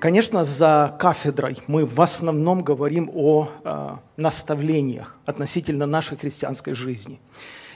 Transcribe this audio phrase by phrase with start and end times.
[0.00, 7.20] Конечно, за кафедрой мы в основном говорим о э, наставлениях относительно нашей христианской жизни.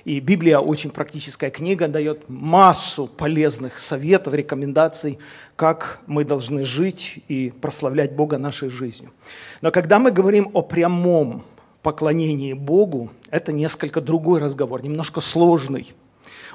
[0.06, 5.18] И Библия очень практическая книга, дает массу полезных советов, рекомендаций,
[5.54, 9.12] как мы должны жить и прославлять Бога нашей жизнью.
[9.60, 11.44] Но когда мы говорим о прямом
[11.82, 15.92] поклонении Богу, это несколько другой разговор, немножко сложный.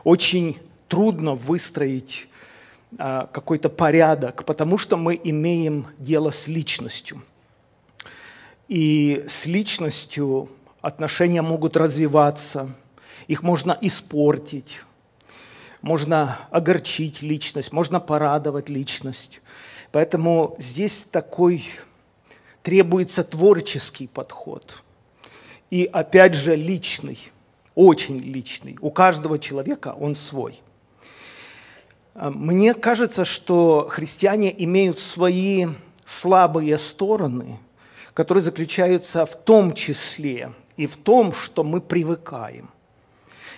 [0.03, 0.57] Очень
[0.87, 2.27] трудно выстроить
[2.97, 7.21] какой-то порядок, потому что мы имеем дело с личностью.
[8.67, 10.49] И с личностью
[10.81, 12.69] отношения могут развиваться–
[13.29, 14.79] их можно испортить,
[15.83, 19.39] можно огорчить личность, можно порадовать личность.
[19.91, 21.63] Поэтому здесь такой
[22.63, 24.83] требуется творческий подход.
[25.69, 27.19] И опять же личный,
[27.75, 28.79] очень личный.
[28.81, 30.63] У каждого человека он свой.
[32.21, 35.67] Мне кажется, что христиане имеют свои
[36.05, 37.59] слабые стороны,
[38.13, 42.69] которые заключаются в том числе и в том, что мы привыкаем–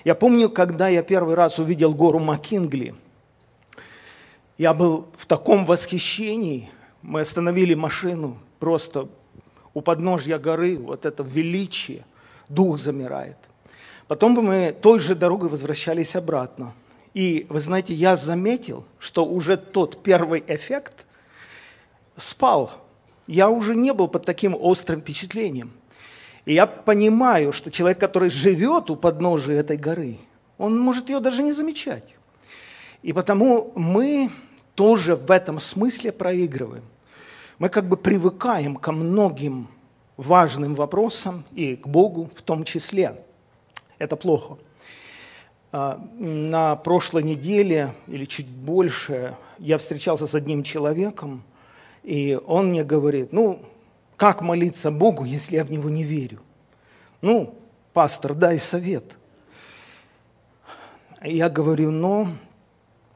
[0.03, 2.95] я помню, когда я первый раз увидел гору Макингли,
[4.57, 6.69] я был в таком восхищении.
[7.03, 9.07] Мы остановили машину просто
[9.73, 12.03] у подножья горы, вот это величие,
[12.49, 13.37] дух замирает.
[14.07, 16.73] Потом мы той же дорогой возвращались обратно.
[17.13, 21.05] И вы знаете, я заметил, что уже тот первый эффект
[22.15, 22.71] спал.
[23.27, 25.71] Я уже не был под таким острым впечатлением.
[26.45, 30.17] И я понимаю, что человек, который живет у подножия этой горы,
[30.57, 32.15] он может ее даже не замечать.
[33.03, 34.31] И потому мы
[34.75, 36.83] тоже в этом смысле проигрываем.
[37.59, 39.67] Мы как бы привыкаем ко многим
[40.17, 43.23] важным вопросам и к Богу в том числе.
[43.97, 44.57] Это плохо.
[45.73, 51.43] А, на прошлой неделе или чуть больше я встречался с одним человеком,
[52.03, 53.61] и он мне говорит, ну,
[54.17, 56.41] как молиться Богу, если я в Него не верю?
[57.21, 57.55] Ну,
[57.93, 59.15] пастор, дай совет.
[61.23, 62.27] Я говорю, ну,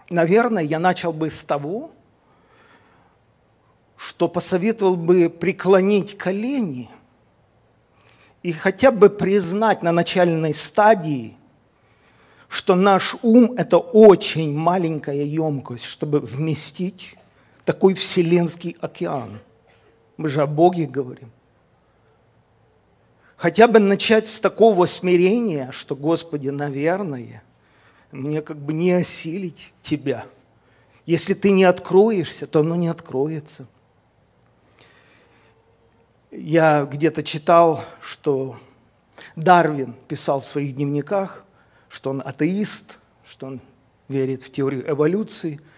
[0.09, 1.91] наверное, я начал бы с того,
[3.97, 6.89] что посоветовал бы преклонить колени
[8.43, 11.35] и хотя бы признать на начальной стадии,
[12.47, 17.15] что наш ум– это очень маленькая емкость, чтобы вместить
[17.65, 19.39] такой вселенский океан–
[20.17, 21.31] мы же о Боге говорим.
[23.35, 27.43] Хотя бы начать с такого смирения, что, Господи, наверное,
[28.11, 30.25] мне как бы не осилить Тебя.
[31.05, 33.67] Если Ты не откроешься, то оно не откроется.
[36.31, 38.57] Я где-то читал, что
[39.35, 41.44] Дарвин писал в своих дневниках,
[41.95, 43.61] что он атеист, что он
[44.09, 45.59] верит в теорию эволюции–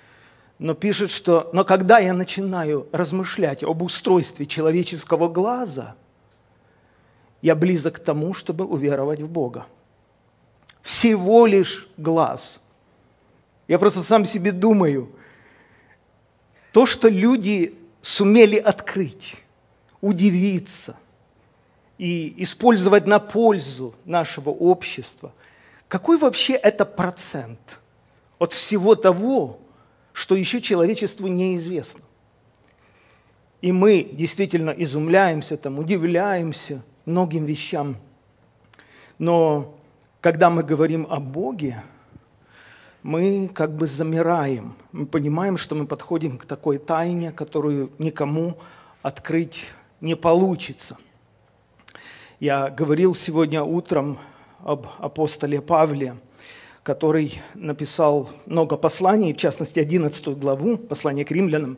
[0.59, 5.95] но пишет, что «но когда я начинаю размышлять об устройстве человеческого глаза,
[7.41, 9.67] я близок к тому, чтобы уверовать в Бога.
[10.81, 12.61] Всего лишь глаз.
[13.67, 15.11] Я просто сам себе думаю,
[16.71, 19.35] то, что люди сумели открыть,
[20.01, 20.95] удивиться
[21.99, 25.33] и использовать на пользу нашего общества,
[25.87, 27.79] какой вообще это процент
[28.39, 29.59] от всего того,
[30.13, 32.03] что еще человечеству неизвестно.
[33.61, 37.97] И мы действительно изумляемся, там, удивляемся многим вещам.
[39.17, 39.75] Но
[40.21, 41.83] когда мы говорим о Боге,
[43.01, 44.75] мы как бы замираем.
[44.91, 48.57] Мы понимаем, что мы подходим к такой тайне, которую никому
[49.01, 49.65] открыть
[50.01, 50.97] не получится.
[52.39, 54.19] Я говорил сегодня утром
[54.63, 56.15] об апостоле Павле–
[56.87, 61.77] который написал много посланий, в частности, 11 главу, послание к римлянам.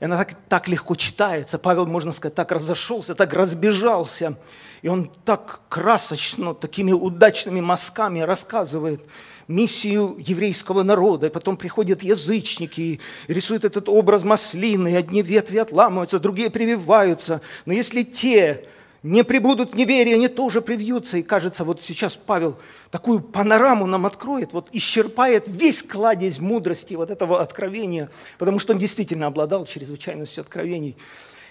[0.00, 1.58] И она так, так легко читается.
[1.58, 4.38] Павел, можно сказать, так разошелся, так разбежался.
[4.80, 9.02] И он так красочно, такими удачными мазками рассказывает
[9.48, 11.26] миссию еврейского народа.
[11.26, 14.92] И потом приходят язычники и рисуют этот образ маслины.
[14.92, 17.42] И одни ветви отламываются, другие прививаются.
[17.66, 18.64] Но если те
[19.02, 21.18] не прибудут неверия, они тоже привьются.
[21.18, 22.58] И кажется, вот сейчас Павел
[22.90, 28.78] такую панораму нам откроет, вот исчерпает весь кладезь мудрости вот этого откровения, потому что он
[28.78, 30.96] действительно обладал чрезвычайностью откровений.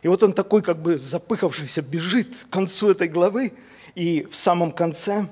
[0.02, 3.54] И вот он такой как бы запыхавшийся бежит к концу этой главы,
[3.96, 5.28] и в самом конце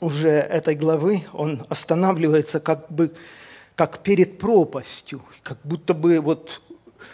[0.00, 3.12] уже этой главы он останавливается как бы
[3.74, 6.60] как перед пропастью, как будто бы вот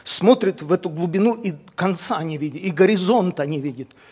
[0.02, 3.90] смотрит в эту глубину и конца не видит, и горизонта не видит–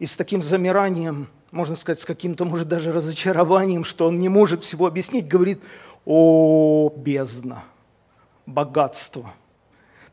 [0.00, 4.64] и с таким замиранием, можно сказать, с каким-то, может, даже разочарованием, что он не может
[4.64, 5.60] всего объяснить, говорит,
[6.06, 7.64] о, бездна,
[8.46, 9.34] богатство,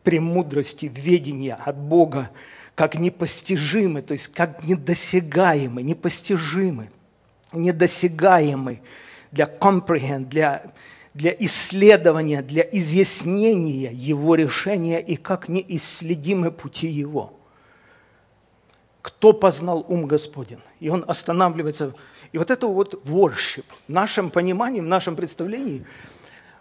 [0.04, 2.32] премудрости, ведения от Бога,
[2.76, 6.92] как непостижимы, то есть как недосягаемы, непостижимы,
[7.54, 8.82] недосягаемы
[9.32, 10.74] для comprehend, для,
[11.14, 17.37] для исследования, для изъяснения Его решения и как неисследимы пути Его.
[19.08, 20.60] Кто познал ум Господень?
[20.82, 21.94] И он останавливается.
[22.34, 25.86] И вот это вот worship, в нашем понимании, в нашем представлении–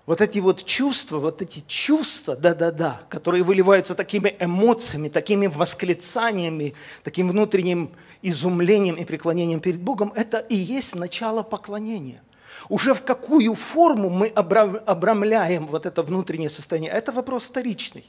[0.06, 7.28] вот эти вот чувства, вот эти чувства, да-да-да, которые выливаются такими эмоциями, такими восклицаниями, таким
[7.28, 7.90] внутренним
[8.22, 12.22] изумлением и преклонением перед Богом, это и есть начало поклонения.
[12.68, 18.04] Уже в какую форму мы обрамляем вот это внутреннее состояние, это вопрос вторичный.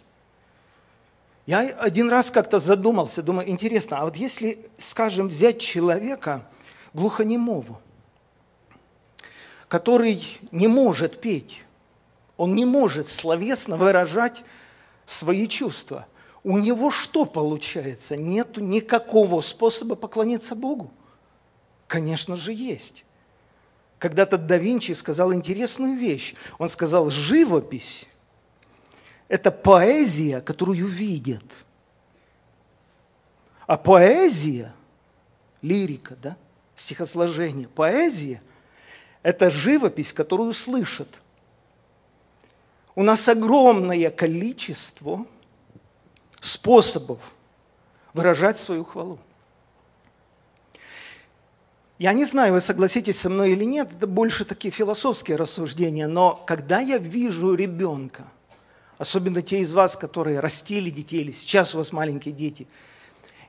[1.47, 6.45] Я один раз как-то задумался, думаю, интересно, а вот если, скажем, взять человека
[6.94, 7.79] глухонемого,
[9.69, 10.21] который
[10.51, 11.63] не может петь,
[12.35, 14.44] он не может словесно выражать
[15.05, 16.05] свои чувства.
[16.44, 18.17] У него что получается?
[18.17, 20.91] Нет никакого способа поклониться Богу.
[21.88, 23.05] Конечно же, есть.
[23.99, 26.35] Когда-то да Винчи сказал интересную вещь.
[26.59, 28.05] Он сказал, живопись–
[29.27, 31.44] это поэзия, которую видят.
[33.65, 34.74] А поэзия,
[35.62, 36.38] лирика, да,
[36.75, 38.41] стихосложение, поэзия–
[39.24, 41.09] это живопись, которую слышат–
[42.97, 45.27] у нас огромное количество
[46.39, 47.19] способов
[48.12, 49.19] выражать свою хвалу.
[52.00, 56.44] Я не знаю, вы согласитесь со мной или нет, это больше такие философские рассуждения, но
[56.47, 58.23] когда я вижу ребенка,
[58.97, 62.67] особенно те из вас, которые растили детей, или сейчас у вас маленькие дети,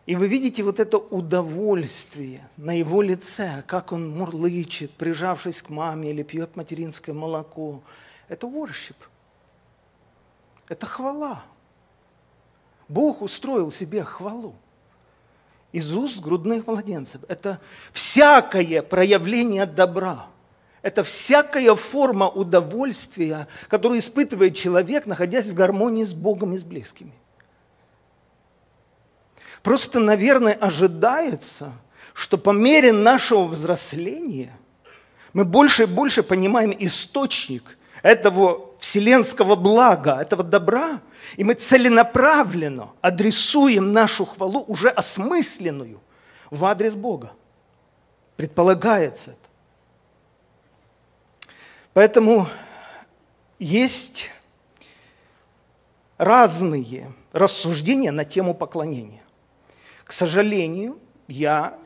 [0.07, 6.11] и вы видите вот это удовольствие на его лице, как он мурлычет, прижавшись к маме
[6.11, 7.83] или пьет материнское молоко,
[8.29, 8.97] это worship–
[10.69, 11.43] это хвала.
[12.89, 14.55] Бог устроил себе хвалу
[15.73, 17.23] из уст грудных младенцев.
[17.29, 17.61] Это
[17.93, 20.27] всякое проявление добра.
[20.83, 27.13] Это всякая форма удовольствия, которую испытывает человек, находясь в гармонии с Богом и с близкими.
[29.63, 31.73] Просто, наверное, ожидается,
[32.15, 34.57] что по мере нашего взросления
[35.33, 41.01] мы больше и больше понимаем источник этого вселенского блага, этого добра,
[41.37, 46.01] и мы целенаправленно адресуем нашу хвалу, уже осмысленную,
[46.51, 47.33] в адрес Бога.
[48.37, 49.48] Предполагается это.
[51.99, 52.47] Поэтому
[53.59, 54.31] есть
[56.17, 59.25] разные рассуждения на тему поклонения.
[60.05, 61.77] К сожалению, я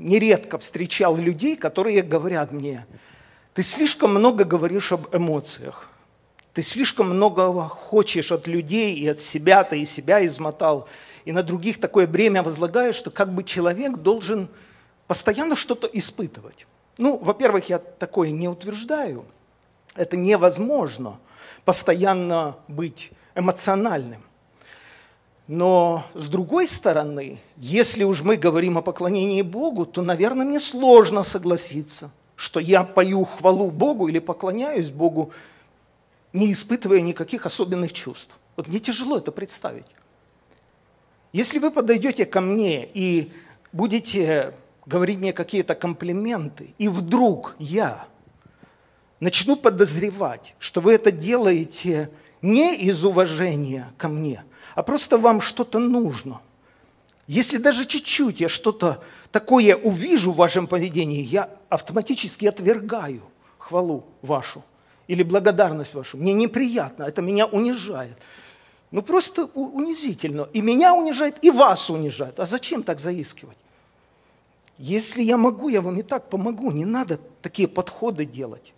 [0.00, 2.84] нередко встречал людей, которые говорят мне–
[3.54, 5.88] ты слишком много говоришь об эмоциях.
[6.52, 10.88] Ты слишком много хочешь от людей и от себя, ты и себя измотал,
[11.24, 14.48] и на других такое бремя возлагаешь, что как бы человек должен
[15.06, 16.66] постоянно что-то испытывать.
[16.98, 19.24] Ну, во-первых, я такое не утверждаю.
[19.94, 21.18] Это невозможно
[21.64, 24.22] постоянно быть эмоциональным.
[25.46, 31.22] Но с другой стороны, если уж мы говорим о поклонении Богу, то, наверное, мне сложно
[31.22, 32.10] согласиться–
[32.40, 35.30] что я пою хвалу Богу или поклоняюсь Богу,
[36.32, 38.34] не испытывая никаких особенных чувств.
[38.56, 39.84] Вот мне тяжело это представить.
[41.34, 43.30] Если вы подойдете ко мне и
[43.72, 44.54] будете
[44.90, 48.06] говорить мне какие-то комплименты, и вдруг я
[49.20, 52.10] начну подозревать, что вы это делаете
[52.42, 54.42] не из уважения ко мне,
[54.74, 56.40] а просто вам что-то нужно.
[57.28, 63.22] Если даже чуть-чуть я что-то такое увижу в вашем поведении, я автоматически отвергаю
[63.58, 64.64] хвалу вашу
[65.06, 66.16] или благодарность вашу.
[66.16, 68.16] Мне неприятно, это меня унижает.
[68.90, 70.48] Ну просто унизительно.
[70.52, 72.40] И меня унижает, и вас унижает.
[72.40, 73.56] А зачем так заискивать?
[74.80, 76.70] Если я могу, я вам и так помогу.
[76.70, 78.72] Не надо такие подходы делать.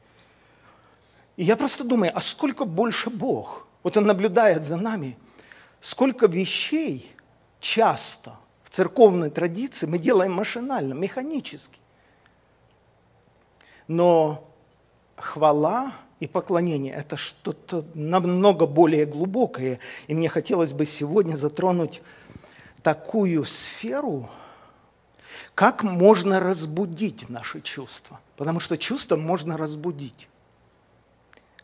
[1.36, 3.68] И я просто думаю, а сколько больше Бог?
[3.84, 5.16] Вот Он наблюдает за нами.
[5.80, 7.08] Сколько вещей
[7.60, 8.36] часто
[8.72, 11.78] церковной традиции мы делаем машинально, механически.
[13.86, 14.48] Но
[15.14, 19.78] хвала и поклонение– это что-то намного более глубокое.
[20.06, 22.00] И мне хотелось бы сегодня затронуть
[22.82, 24.30] такую сферу,
[25.54, 28.20] как можно разбудить наши чувства.
[28.36, 30.28] Потому что чувства можно разбудить.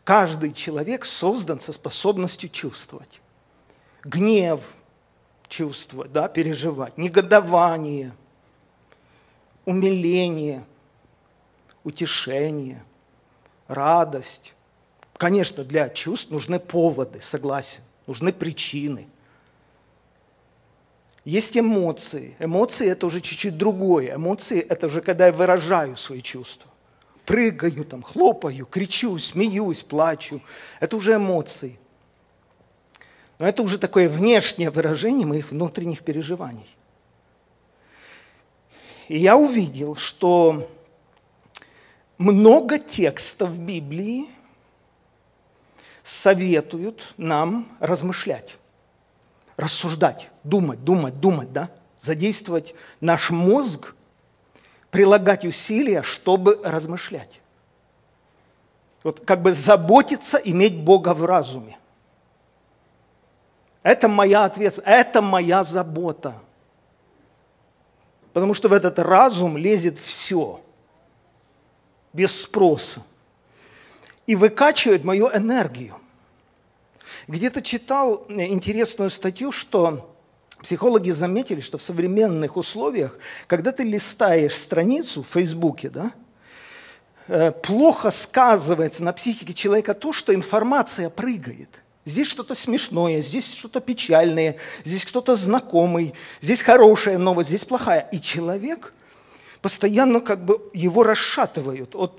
[0.04, 3.20] Каждый человек создан со способностью чувствовать.
[4.04, 4.60] Гнев,
[5.48, 6.96] чувствовать, да, переживать.
[6.96, 8.12] Негодование,
[9.64, 10.64] умиление,
[11.84, 12.82] утешение,
[13.66, 14.54] радость.
[15.16, 17.82] Конечно, для чувств нужны поводы, согласен.
[18.06, 19.08] нужны причины.
[21.28, 22.34] Есть эмоции.
[22.38, 24.14] Эмоции– это уже чуть-чуть другое.
[24.14, 26.70] Эмоции– это уже когда я выражаю свои чувства.
[27.26, 30.40] Прыгаю, там, хлопаю, кричу, смеюсь, плачу.
[30.80, 31.78] Это уже эмоции.
[33.38, 36.74] Но это уже такое внешнее выражение моих внутренних переживаний.
[39.08, 40.70] И я увидел, что
[42.16, 44.30] много текстов Библии
[46.02, 48.56] советуют нам размышлять,
[49.58, 51.68] рассуждать, думать, думать, думать, да?
[52.00, 53.94] задействовать наш мозг,
[54.90, 57.42] прилагать усилия, чтобы размышлять.
[59.02, 61.76] Вот как бы заботиться, иметь Бога в разуме.
[63.82, 66.34] Это моя ответственность, это моя забота.
[68.32, 70.62] Потому что в этот разум лезет все–
[72.12, 73.02] без спроса
[74.26, 75.94] и выкачивает мою энергию.
[77.28, 80.16] Где-то читал интересную статью, что
[80.62, 86.12] психологи заметили, что в современных условиях, когда ты листаешь страницу в Фейсбуке, да,
[87.26, 91.68] э, плохо сказывается на психике человека то, что информация прыгает.
[92.06, 94.56] Здесь что-то смешное, здесь что-то печальное,
[94.86, 98.08] здесь кто-то знакомый, здесь хорошая новость, здесь плохая.
[98.10, 98.94] И человек
[99.60, 102.18] постоянно как бы его расшатывают от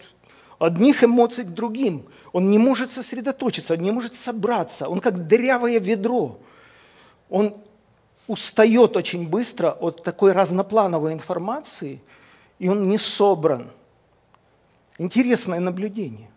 [0.59, 2.05] одних эмоций к другим.
[2.31, 4.87] Он не может сосредоточиться, он не может собраться.
[4.87, 6.39] Он как дырявое ведро.
[7.29, 7.57] Он
[8.27, 12.01] устает очень быстро от такой разноплановой информации,
[12.59, 13.71] и он не собран.
[14.97, 16.29] Интересное наблюдение.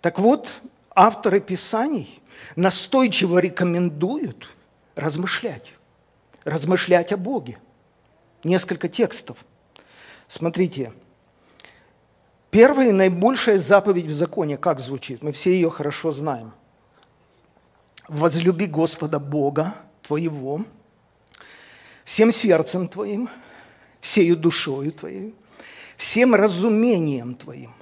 [0.00, 0.48] Так вот,
[0.94, 2.20] авторы Писаний
[2.56, 4.48] настойчиво рекомендуют
[4.94, 5.74] размышлять,
[6.44, 7.58] размышлять о Боге–
[8.44, 9.36] несколько текстов.
[10.28, 10.92] Смотрите,
[12.50, 15.22] первая и наибольшая заповедь в законе, как звучит?
[15.22, 16.52] Мы все ее хорошо знаем.
[18.08, 20.64] «Возлюби Господа Бога твоего
[22.04, 23.28] всем сердцем твоим,
[24.00, 25.34] всею душою твоей,
[25.96, 27.72] всем разумением твоим».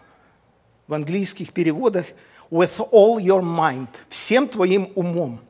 [0.86, 2.06] В английских переводах
[2.50, 5.40] «with all your mind», всем твоим умом.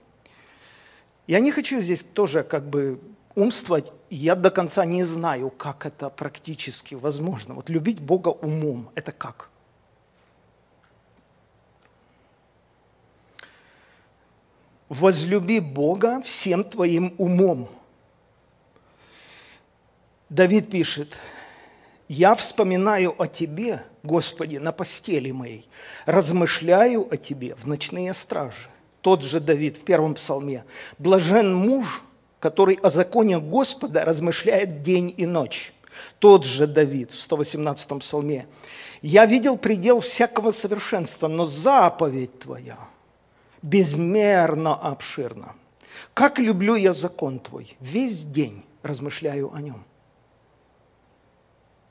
[1.26, 3.00] Я не хочу здесь тоже как бы
[3.34, 7.54] умствовать, я до конца не знаю, как это практически возможно.
[7.54, 9.50] Вот любить Бога умом– это как?
[14.88, 17.68] Возлюби Бога всем твоим умом.
[20.30, 21.18] Давид пишет,
[22.08, 25.68] «Я вспоминаю о Тебе, Господи, на постели моей,
[26.06, 28.68] размышляю о Тебе в ночные стражи».
[29.02, 30.64] Тот же Давид в первом псалме,
[30.98, 32.02] «Блажен муж,
[32.40, 35.72] который о законе Господа размышляет день и ночь.
[36.18, 38.46] Тот же Давид в 118 псалме.
[39.02, 42.78] «Я видел предел всякого совершенства, но заповедь Твоя
[43.62, 45.54] безмерно обширна.
[46.14, 49.84] Как люблю я закон Твой, весь день размышляю о нем».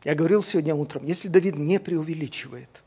[0.04, 2.84] Я говорил сегодня утром, если Давид не преувеличивает,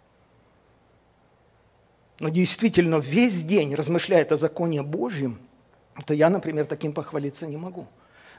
[2.19, 5.39] но действительно весь день размышляет о законе Божьем–
[6.03, 7.87] то я, например, таким похвалиться не могу.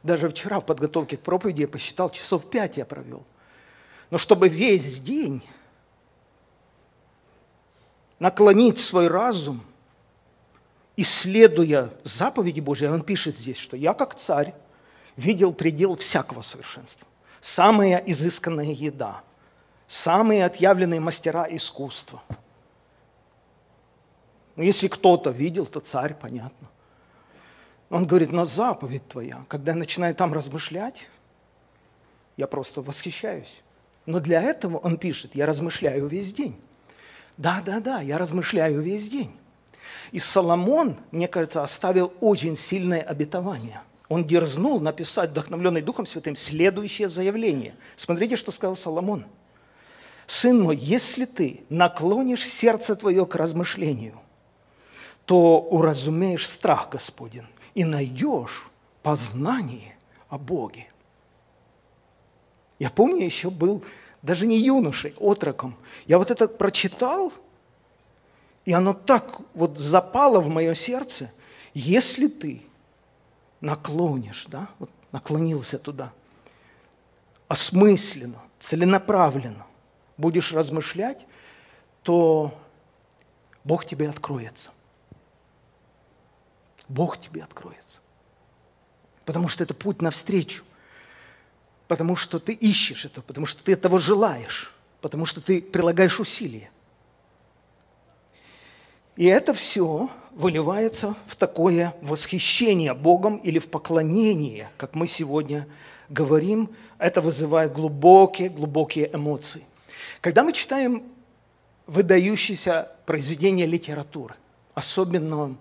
[0.04, 3.24] Даже вчера в подготовке к проповеди я посчитал, часов пять я провел.
[4.10, 5.42] Но чтобы весь день
[8.20, 9.64] наклонить свой разум,
[10.98, 14.54] исследуя заповеди Божьи, он пишет здесь, что я как царь
[15.16, 17.08] видел предел всякого совершенства.
[17.42, 19.22] Самая изысканная еда,
[19.88, 22.22] самые отъявленные мастера искусства.
[24.56, 26.68] Но если кто-то видел, то царь, понятно–
[27.92, 31.08] он говорит, но заповедь твоя, когда я начинаю там размышлять,
[32.38, 33.62] я просто восхищаюсь.
[34.06, 36.60] Но для этого он пишет, я размышляю весь день.
[37.36, 39.32] Да, да, да, я размышляю весь день.
[40.14, 43.82] И Соломон, мне кажется, оставил очень сильное обетование.
[44.08, 47.76] Он дерзнул написать, вдохновленный Духом Святым, следующее заявление.
[47.98, 49.26] Смотрите, что сказал Соломон.
[50.28, 54.18] «Сын мой, если ты наклонишь сердце твое к размышлению,
[55.26, 58.66] то уразумеешь страх Господень и найдешь
[59.04, 59.96] познание
[60.30, 60.88] о Боге.
[62.80, 63.84] Я помню, еще был
[64.22, 65.76] даже не юношей, отроком.
[66.06, 67.34] Я вот это прочитал,
[68.66, 71.32] и оно так вот запало в мое сердце.
[71.74, 72.62] Если ты
[73.60, 76.12] наклонишь, да, вот наклонился туда,
[77.48, 79.66] осмысленно, целенаправленно
[80.18, 81.26] будешь размышлять,
[82.04, 82.58] то
[83.64, 84.72] Бог тебе откроется.
[86.92, 88.00] Бог тебе откроется.
[89.26, 90.64] Потому что это путь навстречу.
[91.88, 96.70] Потому что ты ищешь это, потому что ты этого желаешь, потому что ты прилагаешь усилия.
[99.18, 105.68] И это все выливается в такое восхищение Богом или в поклонение, как мы сегодня
[106.10, 106.70] говорим.
[106.98, 109.64] Это вызывает глубокие, глубокие эмоции.
[110.22, 111.04] Когда мы читаем
[111.88, 114.36] выдающиеся произведения литературы,
[114.74, 115.58] особенно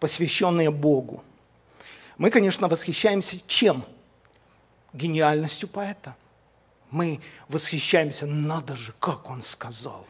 [0.00, 1.22] посвященные Богу,
[2.18, 3.84] мы, конечно, восхищаемся чем?
[4.92, 6.16] Гениальностью поэта.
[6.90, 10.04] Мы восхищаемся, надо же, как он сказал.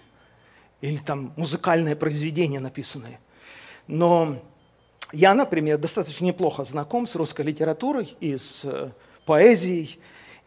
[0.81, 3.21] Или там музыкальное произведение написанное.
[3.87, 4.41] Но
[5.13, 8.91] я, например, достаточно неплохо знаком с русской литературой и с э,
[9.27, 9.99] поэзией.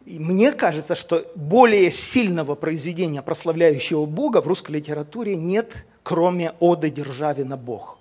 [0.04, 6.90] И мне кажется, что более сильного произведения, прославляющего Бога, в русской литературе нет, кроме «Оды
[6.90, 7.98] Державина Бог».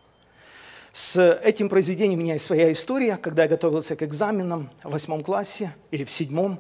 [0.94, 3.16] С этим произведением у меня есть своя история.
[3.16, 6.60] Когда я готовился к экзаменам в восьмом классе или в седьмом,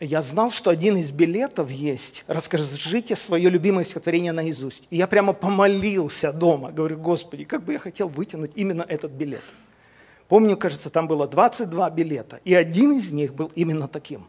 [0.00, 4.88] я знал, что один из билетов есть «Расскажите свое любимое стихотворение наизусть».
[4.90, 9.42] И я прямо помолился дома, говорю, Господи, как бы я хотел вытянуть именно этот билет.
[10.26, 14.26] Помню, кажется, там было 22 билета, и один из них был именно таким.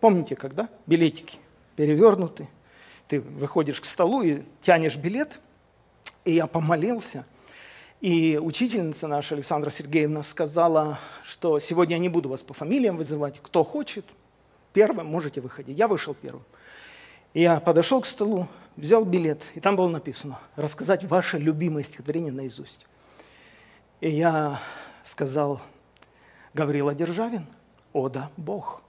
[0.00, 0.68] Помните, когда?
[0.86, 1.38] Билетики
[1.76, 2.48] перевернуты.
[3.06, 5.38] Ты выходишь к столу и тянешь билет,
[6.24, 7.24] и я помолился–
[8.00, 13.40] и учительница наша, Александра Сергеевна, сказала, что сегодня я не буду вас по фамилиям вызывать.
[13.42, 14.04] Кто хочет,
[14.72, 15.76] первым можете выходить.
[15.76, 16.44] Я вышел первым.
[17.34, 22.86] Я подошел к столу, взял билет, и там было написано «Рассказать ваше любимое стихотворение наизусть».
[24.00, 24.60] И я
[25.02, 25.60] сказал
[26.54, 27.46] Гаврила Державин
[27.92, 28.82] «О да, Бог».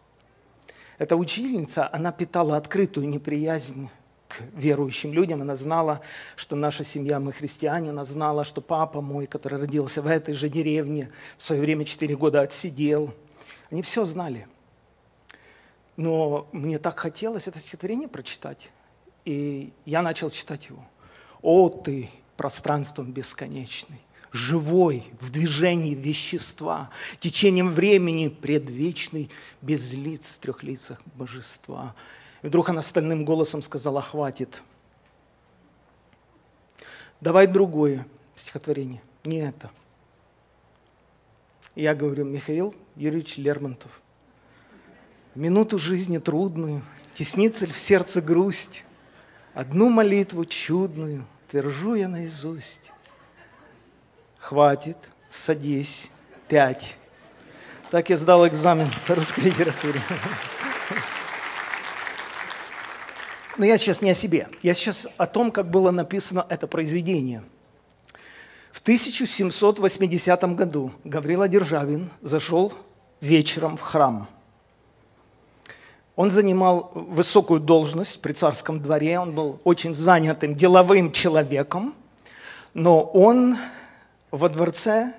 [1.00, 3.89] Эта учительница, она питала открытую неприязнь
[4.29, 5.41] к верующим людям.
[5.41, 6.01] Она знала,
[6.36, 7.89] что наша семья, мы христиане.
[7.89, 12.15] Она знала, что папа мой, который родился в этой же деревне, в свое время 4
[12.15, 13.13] года отсидел.
[13.71, 14.48] Они все знали.
[15.98, 18.69] Но мне так хотелось это стихотворение прочитать.
[19.25, 20.86] И я начал читать его.
[21.41, 24.00] «О ты, пространством бесконечный,
[24.31, 29.29] живой, в движении вещества, течением времени предвечный,
[29.61, 31.96] без лиц в трех лицах божества».
[32.42, 34.62] И вдруг она стальным голосом сказала, хватит.
[37.22, 39.70] Давай другое стихотворение, не это.
[41.75, 44.02] Я говорю, Михаил Юрьевич Лермонтов,
[45.36, 46.82] минуту жизни трудную,
[47.14, 48.84] теснится ли в сердце грусть,
[49.54, 52.92] одну молитву чудную твержу я наизусть.
[54.38, 54.98] Хватит,
[55.30, 56.10] садись,
[56.48, 56.96] пять.
[57.92, 60.02] Так я сдал экзамен по русской литературе.
[63.57, 64.48] Но я сейчас не о себе.
[64.62, 67.44] Я сейчас о том, как было написано это произведение.
[68.72, 72.74] В 1780 году Гаврила Державин зашел
[73.20, 74.27] вечером в храм.
[76.16, 81.96] Он занимал высокую должность при царском дворе, он был очень занятым деловым человеком,
[82.74, 83.57] но он
[84.29, 85.14] во дворце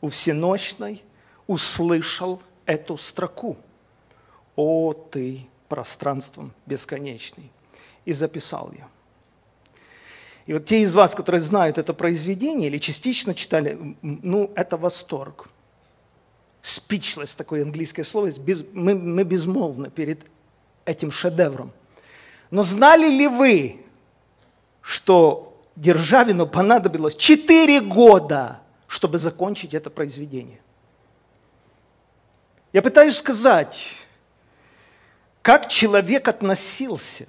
[0.00, 1.02] у всеночной
[1.46, 3.56] услышал эту строку.
[4.54, 7.50] «О ты, пространством бесконечный.
[8.04, 8.86] И записал ее.
[10.44, 15.48] И вот те из вас, которые знают это произведение или частично читали, ну, это восторг.
[16.62, 20.26] Speechless, такое английское слово, без, мы, мы безмолвны перед
[20.84, 21.72] этим шедевром.
[22.50, 23.80] Но знали ли вы,
[24.82, 30.60] что Державину понадобилось 4 года, чтобы закончить это произведение?
[32.74, 33.94] Я пытаюсь сказать,
[35.42, 37.26] как человек относился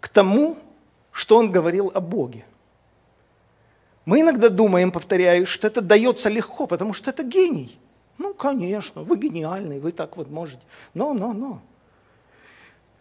[0.00, 0.58] к тому,
[1.12, 2.44] что он говорил о Боге.
[4.04, 7.78] Мы иногда думаем, повторяю, что это дается легко, потому что это гений.
[8.16, 10.60] Ну, конечно, вы гениальный, вы так вот можете.
[10.94, 11.60] Но, но, но.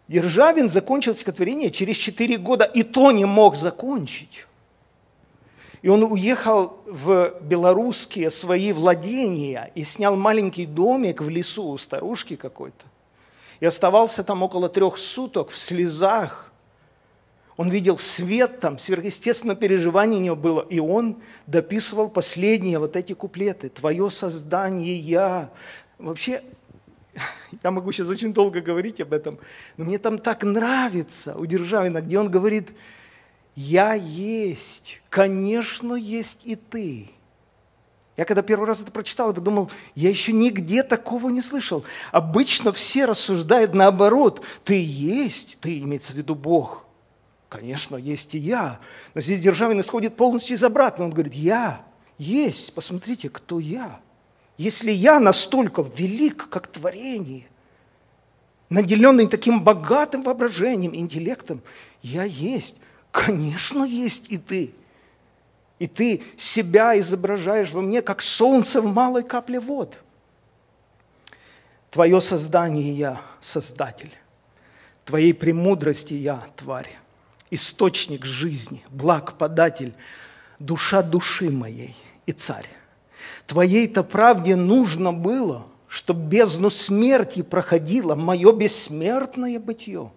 [0.07, 4.45] Державин закончил стихотворение через четыре года, и то не мог закончить.
[5.81, 12.35] И он уехал в белорусские свои владения и снял маленький домик в лесу у старушки
[12.35, 12.85] какой-то
[13.59, 16.51] и оставался там около трех суток в слезах.
[17.55, 21.17] Он видел свет там, сверхъестественное переживание у него было, и он
[21.47, 23.69] дописывал последние вот эти куплеты.
[23.69, 25.49] «Твое создание я».
[25.97, 26.43] Вообще,
[27.63, 29.39] я могу сейчас очень долго говорить об этом,
[29.75, 32.73] но мне там так нравится у Державина, где он говорит,
[33.55, 37.09] «Я есть, конечно, есть и ты».
[38.17, 41.85] Я когда первый раз это прочитал, я подумал, я еще нигде такого не слышал.
[42.11, 44.43] Обычно все рассуждают наоборот.
[44.65, 46.85] Ты есть, ты имеется в виду Бог.
[47.47, 48.79] Конечно, есть и я.
[49.13, 51.09] Но здесь Державин исходит полностью из обратного.
[51.09, 51.85] Он говорит, я
[52.17, 53.99] есть, посмотрите, кто я.
[54.57, 57.47] Если я настолько велик, как творение,
[58.69, 61.61] наделенный таким богатым воображением, интеллектом,
[62.01, 62.75] я есть.
[63.11, 64.73] Конечно, есть и ты.
[65.79, 69.99] И ты себя изображаешь во мне, как солнце в малой капле вод.
[71.91, 74.11] Твое создание я– создатель.
[75.05, 76.97] Твоей премудрости я– тварь.
[77.51, 79.93] Источник жизни, благ податель,
[80.59, 82.67] душа души моей и царь.
[83.45, 90.11] Твоей-то правде нужно было, чтобы бездну смерти проходило мое бессмертное бытие–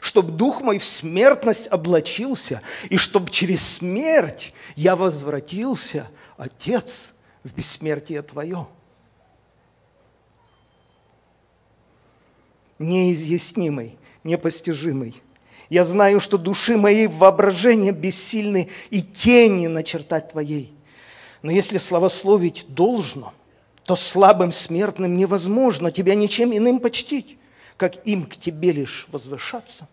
[0.00, 7.10] чтобы дух мой в смертность облачился, и чтобы через смерть я возвратился, Отец,
[7.42, 8.66] в бессмертие Твое.
[12.78, 15.22] Неизъяснимый, непостижимый.
[15.68, 20.72] Я знаю, что души моей воображения бессильны и тени начертать Твоей.
[21.42, 23.34] Но если славословить должно,
[23.84, 27.38] то слабым смертным невозможно Тебя ничем иным почтить
[27.80, 29.88] как им к тебе лишь возвышаться,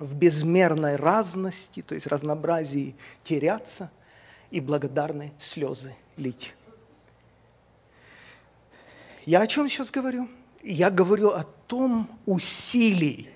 [0.00, 3.92] в безмерной разности, то есть разнообразии теряться
[4.50, 6.52] и благодарные слезы лить.
[9.24, 10.28] Я о чем сейчас говорю?
[10.64, 13.30] Я говорю о том усилии,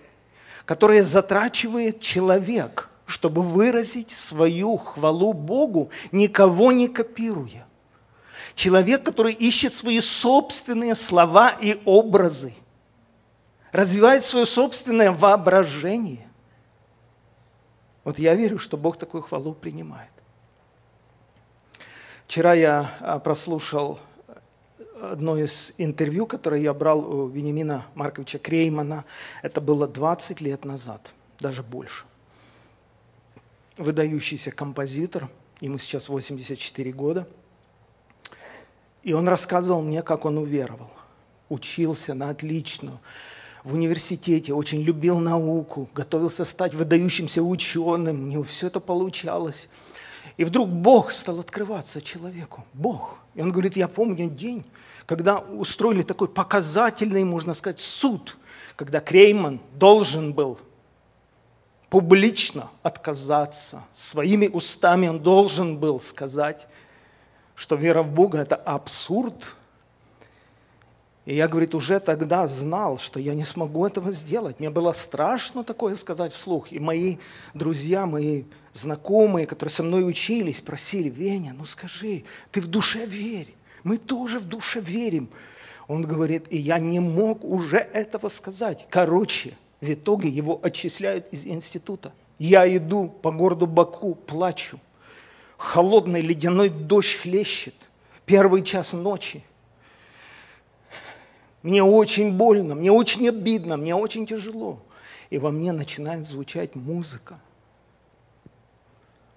[0.64, 7.68] которое затрачивает человек, чтобы выразить свою хвалу Богу, никого не копируя.
[8.56, 12.52] Человек, который ищет свои собственные слова и образы–
[13.76, 16.26] развивает свое собственное воображение.
[18.04, 20.10] Вот я верю, что Бог такую хвалу принимает.
[22.26, 24.00] Вчера я а, прослушал
[24.98, 29.04] одно из интервью, которое я брал у Вениамина Марковича Креймана.
[29.42, 32.06] Это было 20 лет назад, даже больше.
[33.76, 35.28] Выдающийся композитор,
[35.60, 37.28] ему сейчас 84 года.
[39.02, 40.90] И он рассказывал мне, как он уверовал.
[41.50, 43.00] Учился на отличную
[43.66, 49.68] в университете, очень любил науку, готовился стать выдающимся ученым, у него все это получалось.
[50.36, 52.64] И вдруг Бог стал открываться человеку.
[52.72, 53.16] Бог.
[53.34, 54.64] И он говорит, я помню день,
[55.04, 58.36] когда устроили такой показательный, можно сказать, суд,
[58.76, 60.60] когда Крейман должен был
[61.90, 63.82] публично отказаться.
[63.94, 66.68] Своими устами он должен был сказать,
[67.56, 69.56] что вера в Бога– это абсурд,
[71.26, 74.60] и я, говорит, уже тогда знал, что я не смогу этого сделать.
[74.60, 76.70] Мне было страшно такое сказать вслух.
[76.70, 77.16] И мои
[77.52, 83.52] друзья, мои знакомые, которые со мной учились, просили, Веня, ну скажи, ты в душе верь.
[83.82, 85.28] Мы тоже в душе верим.
[85.88, 88.86] Он говорит, и я не мог уже этого сказать.
[88.88, 92.12] Короче, в итоге его отчисляют из института.
[92.38, 94.78] Я иду по городу Баку, плачу.
[95.56, 97.74] Холодный ледяной дождь хлещет.
[98.26, 99.42] Первый час ночи–
[101.66, 104.78] мне очень больно, мне очень обидно, мне очень тяжело.
[105.30, 107.40] И во мне начинает звучать музыка.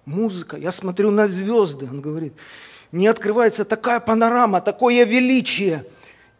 [0.04, 0.56] Музыка.
[0.56, 1.88] Я смотрю на звезды.
[1.90, 2.32] Он говорит,
[2.92, 5.84] мне открывается такая панорама, такое величие.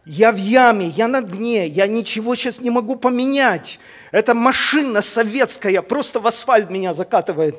[0.04, 3.80] Я в яме, я на дне, я ничего сейчас не могу поменять.
[4.12, 7.56] Эта машина советская просто в асфальт меня закатывает.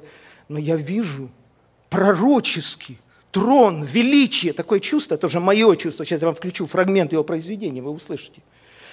[0.48, 1.30] Но я вижу
[1.90, 2.98] пророчески–
[3.32, 7.82] трон, величие, такое чувство, это уже мое чувство, сейчас я вам включу фрагмент его произведения,
[7.82, 8.42] вы услышите.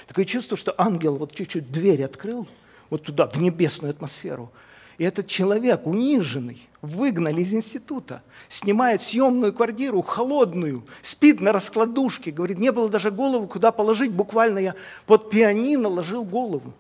[0.07, 2.49] Такое чувство, что ангел вот чуть-чуть дверь открыл,
[2.91, 4.51] вот туда, в небесную атмосферу,
[4.99, 12.59] и этот человек, униженный, выгнали из института, снимает съемную квартиру, холодную, спит на раскладушке, говорит,
[12.59, 14.75] не было даже голову куда положить, буквально я
[15.07, 16.73] под пианино ложил голову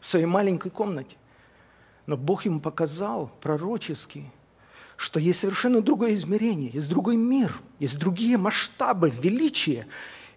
[0.00, 1.16] в своей маленькой комнате.
[2.06, 4.24] Но Бог ему показал пророчески,
[4.96, 9.86] что есть совершенно другое измерение, есть другой мир, есть другие масштабы величия.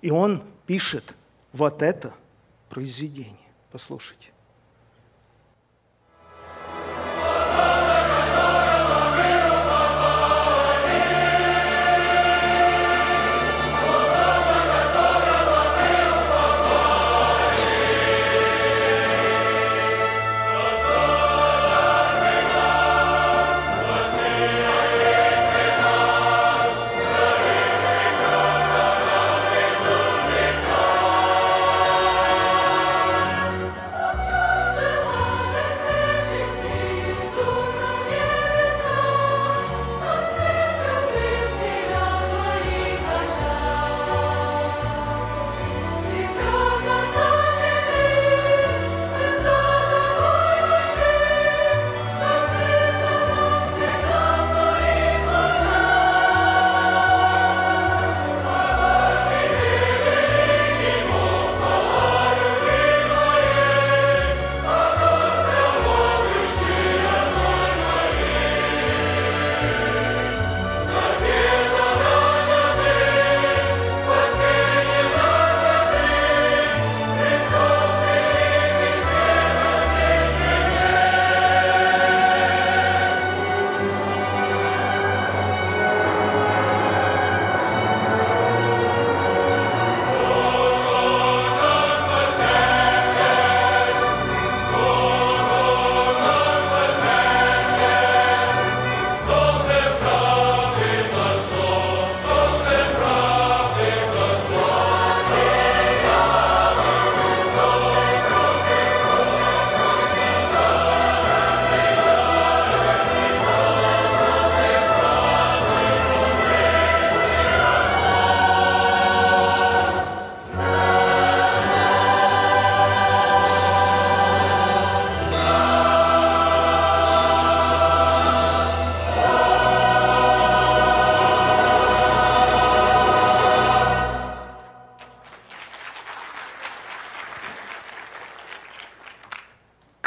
[0.01, 1.15] И он пишет
[1.51, 2.13] вот это
[2.69, 3.37] произведение.
[3.71, 4.29] Послушайте.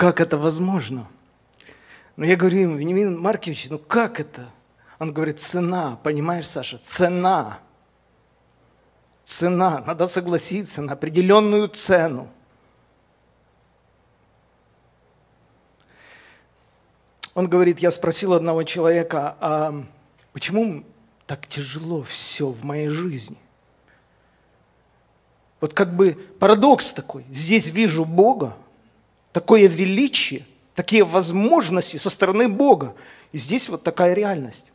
[0.01, 1.07] Как это возможно?
[2.17, 4.49] Но я говорю ему, Вениамин Маркович, ну как это?
[4.99, 7.59] Он говорит, цена, понимаешь, Саша, цена.
[9.27, 12.31] Цена, надо согласиться на определенную цену.
[17.35, 19.85] Он говорит, я спросил одного человека, а
[20.33, 20.83] почему
[21.27, 23.37] так тяжело все в моей жизни?
[25.61, 27.27] Вот как бы парадокс такой.
[27.31, 28.57] Здесь вижу Бога,
[29.33, 32.95] такое величие, такие возможности со стороны Бога.
[33.33, 34.67] И здесь вот такая реальность.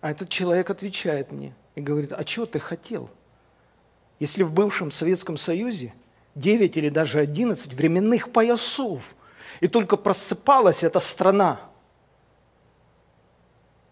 [0.00, 3.10] А этот человек отвечает мне и говорит, а чего ты хотел?
[4.18, 5.94] Если в бывшем Советском Союзе
[6.34, 9.14] 9 или даже 11 временных поясов,
[9.60, 11.60] и только просыпалась эта страна,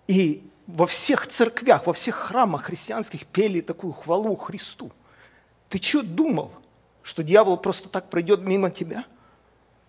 [0.07, 4.91] и во всех церквях, во всех храмах христианских пели такую хвалу Христу.
[5.69, 6.53] Ты что думал,
[7.05, 9.05] что дьявол просто так пройдет мимо тебя?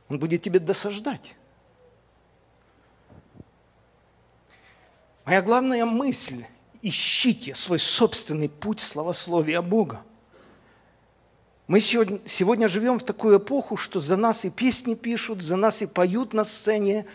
[0.09, 1.33] Он будет тебе досаждать.
[5.25, 6.45] Моя главная мысль–
[6.83, 10.03] ищите свой собственный путь славословия Бога.
[11.67, 15.81] Мы сегодня, сегодня живем в такую эпоху, что за нас и песни пишут, за нас
[15.81, 17.07] и поют на сцене.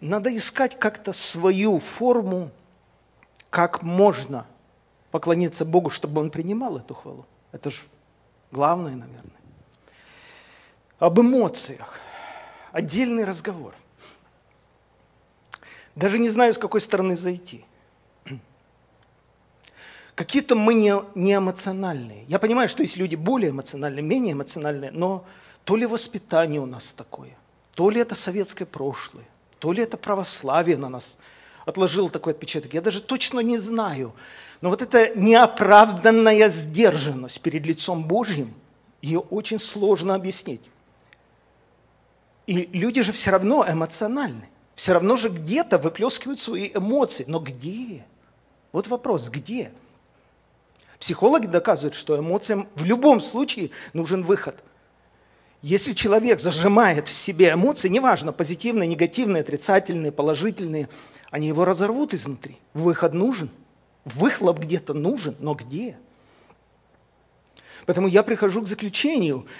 [0.00, 2.50] Надо искать как-то свою форму,
[3.50, 4.46] как можно
[5.10, 7.26] поклониться Богу, чтобы Он принимал эту хвалу.
[7.52, 7.82] Это же
[8.54, 9.40] главное, наверное.
[10.98, 11.98] Об эмоциях.
[12.72, 13.74] Отдельный разговор.
[15.96, 17.64] Даже не знаю, с какой стороны зайти.
[20.14, 22.24] Какие-то мы не, не эмоциональные.
[22.28, 25.24] Я понимаю, что есть люди более эмоциональные, менее эмоциональные, но
[25.64, 27.36] то ли воспитание у нас такое,
[27.74, 29.24] то ли это советское прошлое,
[29.58, 31.16] то ли это православие на нас
[31.64, 32.74] отложило такой отпечаток.
[32.74, 34.12] Я даже точно не знаю.
[34.60, 38.54] Но вот эта неоправданная сдержанность перед лицом Божьим,
[39.02, 40.62] ее очень сложно объяснить.
[42.46, 44.48] И люди же все равно эмоциональны.
[44.74, 47.24] Все равно же где-то выплескивают свои эмоции.
[47.28, 48.04] Но где?
[48.72, 49.70] Вот вопрос, где?
[50.98, 54.56] Психологи доказывают, что эмоциям в любом случае нужен выход.
[55.64, 60.90] Если человек зажимает в себе эмоции, неважно, позитивные, негативные, отрицательные, положительные,
[61.30, 62.58] они его разорвут изнутри.
[62.74, 63.48] Выход нужен.
[64.04, 65.96] Выхлоп где-то нужен, но где?
[67.86, 69.46] Поэтому я прихожу к заключению–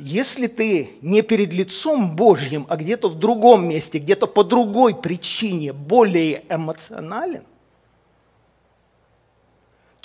[0.00, 5.72] если ты не перед лицом Божьим, а где-то в другом месте, где-то по другой причине
[5.72, 7.42] более эмоционален,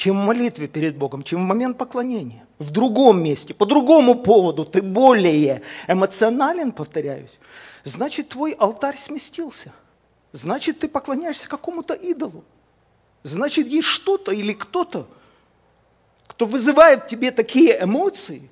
[0.03, 4.65] чем в молитве перед Богом, чем в момент поклонения, в другом месте, по другому поводу
[4.65, 7.39] ты более эмоционален, повторяюсь,
[7.85, 9.71] значит, твой алтарь сместился.
[10.33, 12.43] Значит, ты поклоняешься какому-то идолу.
[13.23, 15.07] Значит, есть что-то или кто-то,
[16.27, 18.49] кто вызывает в тебе такие эмоции,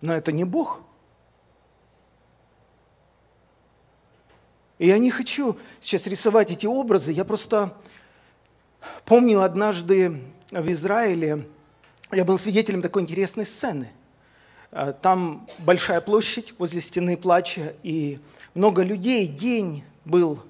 [0.00, 0.82] но это не Бог.
[4.78, 7.74] И я не хочу сейчас рисовать эти образы, я просто
[9.04, 11.46] помню однажды в Израиле,
[12.10, 13.90] я был свидетелем такой интересной сцены.
[14.70, 18.18] А, там большая площадь возле стены плача, и
[18.54, 20.42] много людей, день был.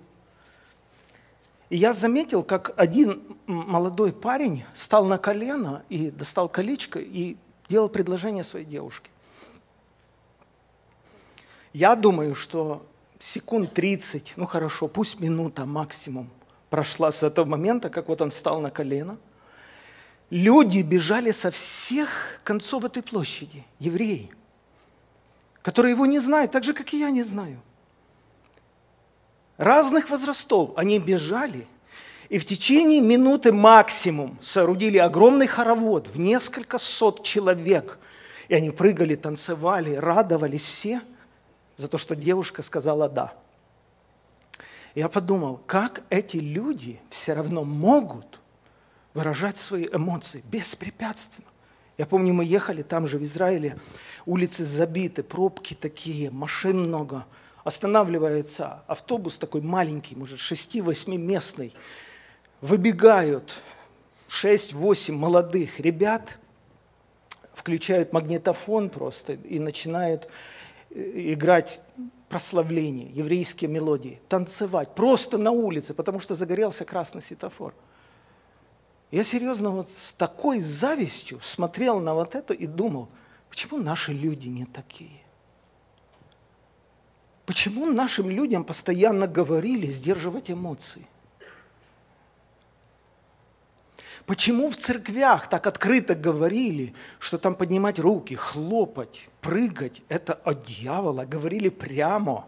[1.70, 7.36] И я заметил, как один молодой парень стал на колено и достал колечко и
[7.68, 9.10] делал предложение своей девушке.
[11.74, 12.86] Я думаю, что
[13.18, 16.30] секунд 30, ну хорошо, пусть минута максимум
[16.70, 19.18] прошла с этого момента, как вот он встал на колено.
[20.30, 22.08] Люди бежали со всех
[22.44, 24.30] концов этой площади, евреи,
[25.62, 27.60] которые его не знают, так же, как и я не знаю.
[29.56, 31.66] Разных возрастов они бежали,
[32.28, 37.98] и в течение минуты максимум соорудили огромный хоровод в несколько сот человек.
[38.48, 41.00] И они прыгали, танцевали, радовались все–
[41.78, 43.32] за то, что девушка сказала «да».
[44.94, 48.40] Я подумал, как эти люди все равно могут
[49.14, 51.48] выражать свои эмоции беспрепятственно.
[51.96, 53.78] Я помню, мы ехали там же, в Израиле,
[54.24, 57.26] улицы забиты, пробки такие, машин много.
[57.64, 61.74] Останавливается автобус такой маленький, может, 6-8 местный.
[62.60, 63.54] Выбегают
[64.28, 66.38] 6-8 молодых ребят,
[67.52, 70.28] включают магнитофон просто и начинают
[70.90, 71.80] играть
[72.28, 77.74] прославление, еврейские мелодии, танцевать просто на улице, потому что загорелся красный светофор.
[79.10, 83.08] Я серьезно вот с такой завистью смотрел на вот это и думал,
[83.48, 85.22] почему наши люди не такие?
[87.46, 91.06] Почему нашим людям постоянно говорили сдерживать эмоции?
[94.28, 101.24] Почему в церквях так открыто говорили, что там поднимать руки, хлопать, прыгать– это от дьявола,
[101.24, 102.46] говорили прямо.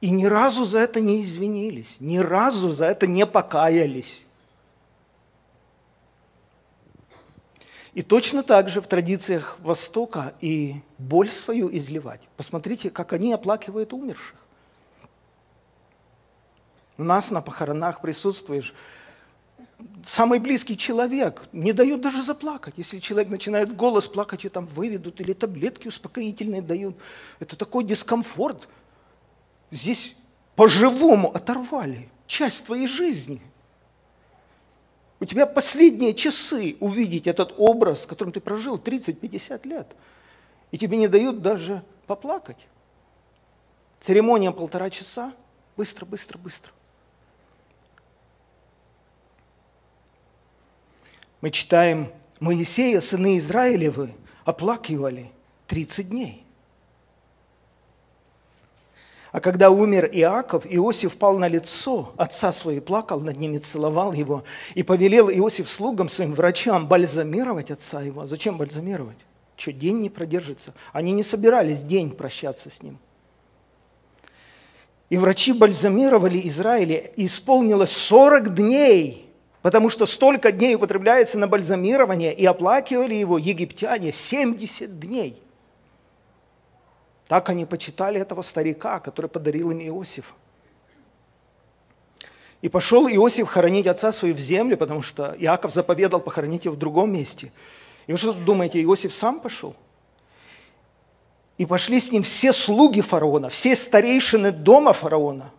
[0.00, 4.26] И ни разу за это не извинились, ни разу за это не покаялись.
[7.94, 12.22] И точно так же в традициях Востока и боль свою изливать.
[12.36, 14.41] Посмотрите, как они оплакивают умерших.
[17.02, 18.72] У нас на похоронах присутствуешь
[20.04, 22.74] самый близкий человек не дает даже заплакать.
[22.76, 26.96] Если человек начинает голос плакать, ее там выведут или таблетки успокоительные дают.
[27.40, 28.68] Это такой дискомфорт.
[29.72, 30.14] Здесь
[30.54, 33.42] по-живому оторвали часть твоей жизни–
[35.18, 39.86] у тебя последние часы увидеть этот образ, которым ты прожил 30-50 лет.
[40.72, 42.66] И тебе не дают даже поплакать.
[44.00, 45.32] Церемония полтора часа.
[45.76, 46.72] Быстро, быстро, быстро.
[51.42, 55.30] Мы читаем, Моисея, сыны Израилевы, оплакивали
[55.66, 56.46] 30 дней.
[59.32, 64.44] А когда умер Иаков, Иосиф пал на лицо отца своего, плакал над ним целовал его.
[64.74, 68.26] И повелел Иосиф слугам своим врачам бальзамировать отца его.
[68.26, 69.18] Зачем бальзамировать?
[69.56, 70.74] Что, день не продержится?
[70.92, 72.98] Они не собирались день прощаться с ним.
[75.10, 79.31] И врачи бальзамировали Израиля, и исполнилось 40 дней,
[79.62, 85.42] потому что столько дней употребляется на бальзамирование, и оплакивали его египтяне 70 дней–
[87.32, 90.34] так они почитали этого старика, который подарил им Иосиф.
[92.60, 96.78] И пошел Иосиф хоронить отца своего в землю, потому что Иаков заповедал похоронить его в
[96.78, 97.50] другом месте.
[98.06, 99.74] И вы что думаете, Иосиф сам пошел?
[101.56, 105.52] И пошли с ним все слуги фараона, все старейшины дома фараона,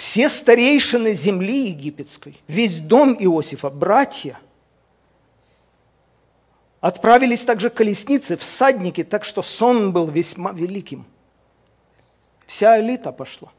[0.00, 4.38] все старейшины земли египетской, весь дом Иосифа, братья–
[6.80, 11.04] Отправились также колесницы, всадники, так что сон был весьма великим.
[12.46, 13.52] Вся элита пошла.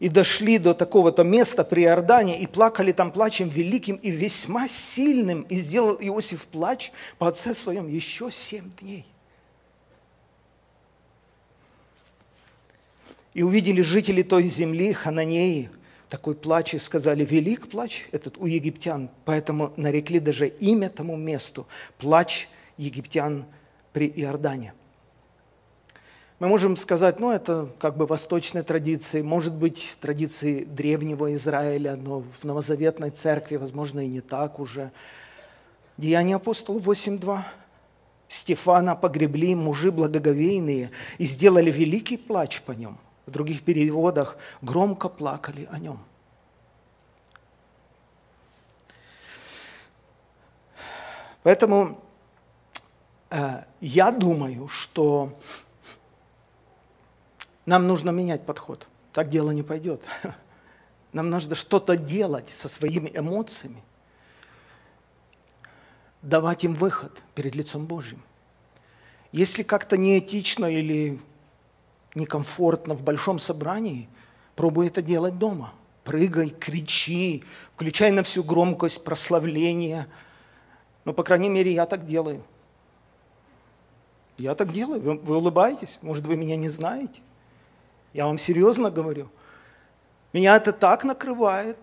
[0.00, 5.42] И дошли до такого-то места при Иордане, и плакали там плачем великим и весьма сильным.
[5.42, 9.06] И сделал Иосиф плач по отце своем еще семь дней.
[13.32, 15.70] И увидели жители той земли, Хананеи,
[16.08, 21.66] такой плач и сказали, велик плач этот у египтян, поэтому нарекли даже имя тому месту,
[21.98, 23.44] плач египтян
[23.92, 24.74] при Иордане.
[26.40, 32.24] Мы можем сказать, ну это как бы восточная традиция, может быть традиции древнего Израиля, но
[32.40, 34.90] в новозаветной церкви, возможно, и не так уже.
[35.98, 37.42] Деяния апостолов 8.2.
[38.26, 42.98] Стефана погребли мужи благоговейные и сделали великий плач по нем–
[43.30, 46.00] в других переводах громко плакали о нем.
[51.44, 52.02] Поэтому
[53.30, 55.32] э, я думаю, что
[57.66, 58.88] нам нужно менять подход.
[59.12, 60.02] Так дело не пойдет.
[61.12, 63.82] Нам нужно что-то делать со своими эмоциями,
[66.22, 68.22] давать им выход перед лицом Божьим.
[69.32, 71.18] Если как-то неэтично или
[72.14, 74.08] некомфортно в большом собрании,
[74.56, 75.72] пробуй это делать дома.
[76.04, 77.44] Прыгай, кричи,
[77.74, 80.08] включай на всю громкость прославления.
[81.04, 82.42] Но, по крайней мере, я так делаю.
[84.38, 85.00] Я так делаю.
[85.00, 85.98] Вы, вы улыбаетесь?
[86.00, 87.20] Может, вы меня не знаете?
[88.12, 89.28] Я вам серьезно говорю.
[90.32, 91.76] Меня это так накрывает,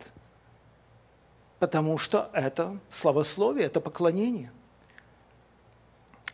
[1.60, 4.52] потому что это славословие, это поклонение.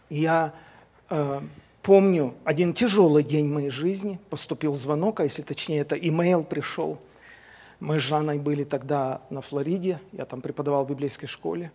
[0.10, 0.54] Я
[1.10, 1.42] э,
[1.84, 6.98] Помню, один тяжелый день моей жизни, поступил звонок, а если точнее, это имейл пришел.
[7.82, 11.74] Мы с Жанной были тогда на Флориде, я там преподавал в библейской школе.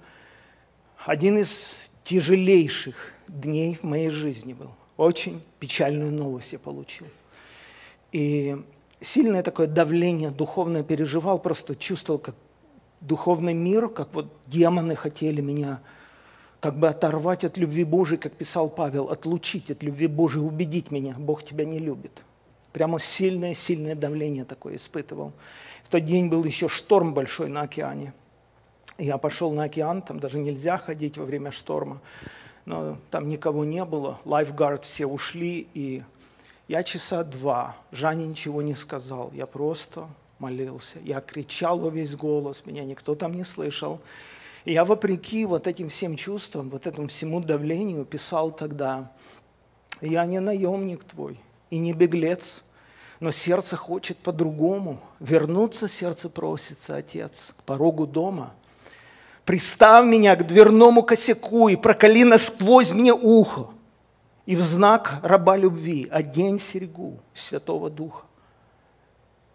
[1.04, 4.70] Один из тяжелейших дней в моей жизни был.
[4.96, 7.06] Очень печальную новость я получил.
[8.10, 8.56] И
[9.02, 12.34] сильное такое давление духовное переживал, просто чувствовал, как
[13.02, 15.80] духовный мир, как вот демоны хотели меня
[16.60, 21.14] как бы оторвать от любви Божией, как писал Павел, отлучить от любви Божией, убедить меня,
[21.16, 22.22] Бог тебя не любит.
[22.72, 25.32] Прямо сильное-сильное давление такое испытывал.
[25.84, 28.12] В тот день был еще шторм большой на океане.
[28.98, 32.00] Я пошел на океан, там даже нельзя ходить во время шторма,
[32.64, 36.02] но там никого не было, лайфгард все ушли, и
[36.66, 40.08] я часа два, Жанне ничего не сказал, я просто
[40.40, 44.00] молился, я кричал во весь голос, меня никто там не слышал.
[44.68, 49.10] Я вопреки вот этим всем чувствам, вот этому всему давлению писал тогда,
[50.02, 51.40] «Я не наемник твой
[51.70, 52.62] и не беглец,
[53.18, 55.00] Но сердце хочет по-другому.
[55.20, 58.54] Вернуться сердце просится, Отец, к порогу дома.
[59.46, 63.70] Приставь меня к дверному косяку и проколи насквозь мне ухо.
[64.44, 68.26] И в знак раба любви одень серьгу Святого Духа.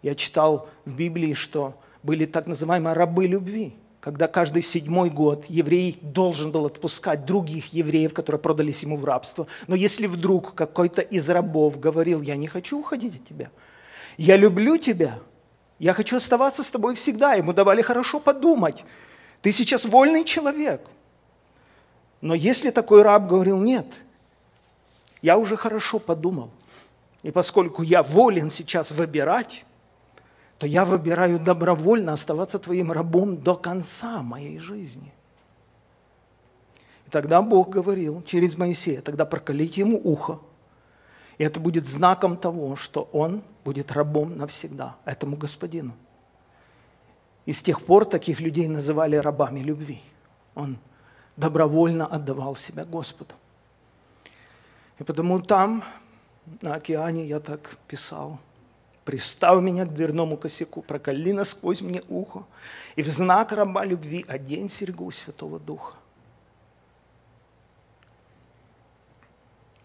[0.02, 5.98] Я читал в Библии, что были так называемые рабы любви, когда каждый седьмой год еврей
[6.02, 9.46] должен был отпускать других евреев, которые продались ему в рабство.
[9.66, 13.50] Но если вдруг какой-то из рабов говорил, я не хочу уходить от тебя,
[14.18, 15.20] я люблю тебя,
[15.78, 18.84] я хочу оставаться с тобой всегда, ему давали хорошо подумать,
[19.40, 20.82] ты сейчас вольный человек.
[22.20, 23.86] Но если такой раб говорил, нет,
[25.22, 26.50] я уже хорошо подумал,
[27.22, 29.64] и поскольку я волен сейчас выбирать,
[30.58, 35.12] то я выбираю добровольно оставаться твоим рабом до конца моей жизни.
[37.06, 40.38] И тогда Бог говорил через Моисея, тогда проколите ему ухо,
[41.38, 45.92] и это будет знаком того, что он будет рабом навсегда этому господину.
[47.46, 50.00] И с тех пор таких людей называли рабами любви.
[50.54, 50.78] Он
[51.36, 53.34] добровольно отдавал себя Господу.
[55.00, 55.82] И потому там,
[56.62, 58.38] на океане, я так писал–
[59.04, 62.44] Пристав меня к дверному косяку, проколи насквозь мне ухо,
[62.96, 65.96] и в знак раба любви одень серьгу Святого Духа.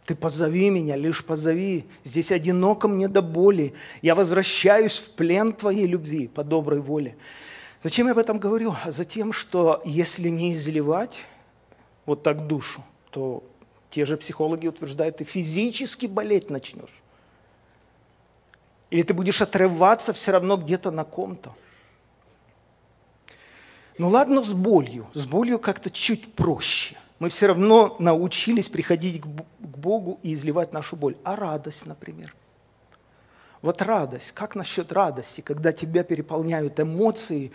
[0.06, 1.86] Ты позови меня, лишь позови.
[2.04, 3.76] Здесь одиноко мне до боли.
[4.02, 7.16] Я возвращаюсь в плен Твоей любви по доброй воле.
[7.84, 8.74] Зачем я об этом говорю?
[8.84, 11.26] А за тем, что если не изливать
[12.08, 13.44] вот так душу, то
[13.92, 17.04] те же психологи утверждают, ты физически болеть начнешь.
[18.90, 21.54] Или ты будешь отрываться все равно где-то на ком-то.
[23.98, 25.08] Ну ладно, с болью.
[25.14, 26.96] С болью как-то чуть проще.
[27.20, 29.26] Мы все равно научились приходить к
[29.60, 31.18] Богу и изливать нашу боль.
[31.24, 32.34] А радость, например.
[33.62, 34.32] Вот радость.
[34.32, 37.52] Как насчет радости, когда тебя переполняют эмоции?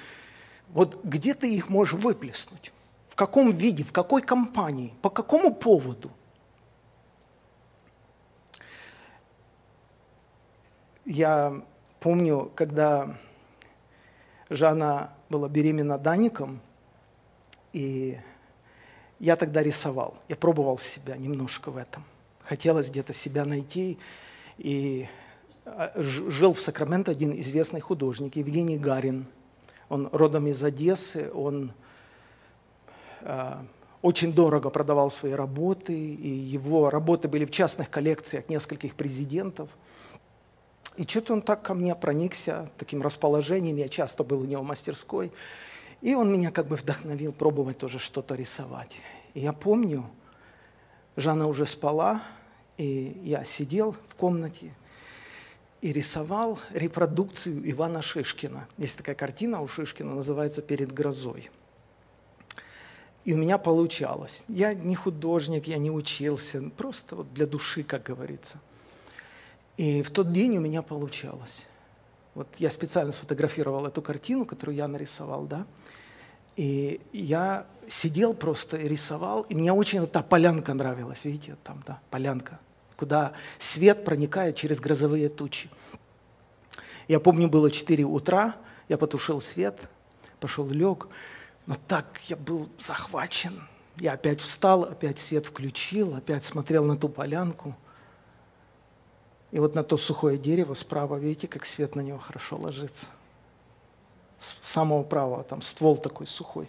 [0.69, 2.73] Вот где ты их можешь выплеснуть?
[3.09, 6.11] В каком виде, в какой компании, по какому поводу–
[11.05, 11.63] Я
[12.01, 13.15] помню, когда
[14.49, 16.61] Жанна была беременна Даником,
[17.75, 18.19] и
[19.19, 20.15] я тогда рисовал.
[20.29, 22.05] Я пробовал себя немножко в этом.
[22.43, 23.99] Хотелось где-то себя найти.
[24.57, 25.07] И
[25.67, 29.27] а, жил в Сакраменто один известный художник, Евгений Гарин.
[29.91, 31.73] Он родом из Одессы, он
[33.21, 33.53] э,
[34.01, 39.69] очень дорого продавал свои работы, и его работы были в частных коллекциях нескольких президентов–
[40.97, 44.67] и что-то он так ко мне проникся, таким расположением, я часто был у него в
[44.67, 45.33] мастерской,
[46.01, 48.97] и он меня как бы вдохновил пробовать тоже что-то рисовать.
[49.35, 50.09] И я помню,
[51.17, 52.23] Жанна уже спала,
[52.77, 54.73] и я сидел в комнате
[55.81, 58.69] и рисовал репродукцию Ивана Шишкина.
[58.79, 61.51] Есть такая картина у Шишкина, называется «Перед грозой».
[63.25, 64.45] И у меня получалось.
[64.49, 68.61] Я не художник, я не учился, просто вот для души, как говорится–
[69.77, 71.65] и в тот день у меня получалось.
[72.35, 75.67] Вот я специально сфотографировал эту картину, которую я нарисовал, да,
[76.57, 81.83] и я сидел просто и рисовал, и мне очень вот та полянка нравилась, видите, там,
[81.87, 82.61] да, полянка,
[82.97, 85.69] куда свет проникает через грозовые тучи.
[87.09, 88.57] Я помню, было 4 утра,
[88.89, 89.89] я потушил свет,
[90.41, 91.09] пошел лег,
[91.67, 93.67] но так я был захвачен.
[93.97, 97.77] Я опять встал, опять свет включил, опять смотрел на ту полянку–
[99.55, 103.07] и вот на то сухое дерево справа, видите, как свет на него хорошо ложится.
[104.41, 106.69] С самого правого, там ствол такой сухой.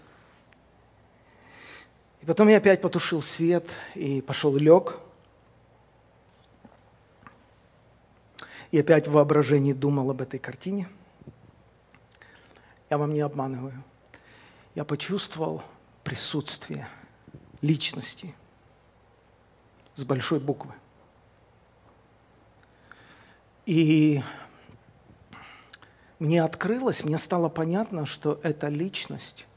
[2.21, 4.99] И потом я опять потушил свет и пошел лег.
[8.69, 10.87] И опять в воображении думал об этой картине.
[12.91, 13.83] Я вам не обманываю.
[14.75, 15.63] Я почувствовал
[16.03, 16.87] присутствие
[17.61, 18.35] личности
[19.95, 20.75] с большой буквы.
[23.65, 24.21] И
[26.19, 29.47] мне открылось, мне стало понятно, что эта личность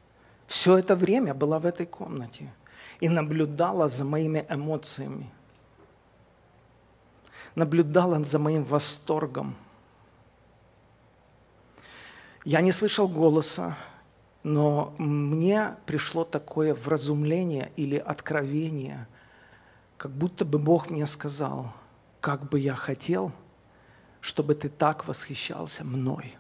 [0.47, 2.53] все это время была в этой комнате
[3.01, 5.31] и наблюдала за моими эмоциями,
[7.55, 9.57] наблюдала за моим восторгом.
[12.45, 13.77] Я не слышал голоса,
[14.43, 19.07] но мне пришло такое вразумление или откровение,
[19.99, 21.75] как будто бы Бог мне сказал,
[22.23, 23.33] как бы я хотел–
[24.29, 26.37] чтобы ты так восхищался мной.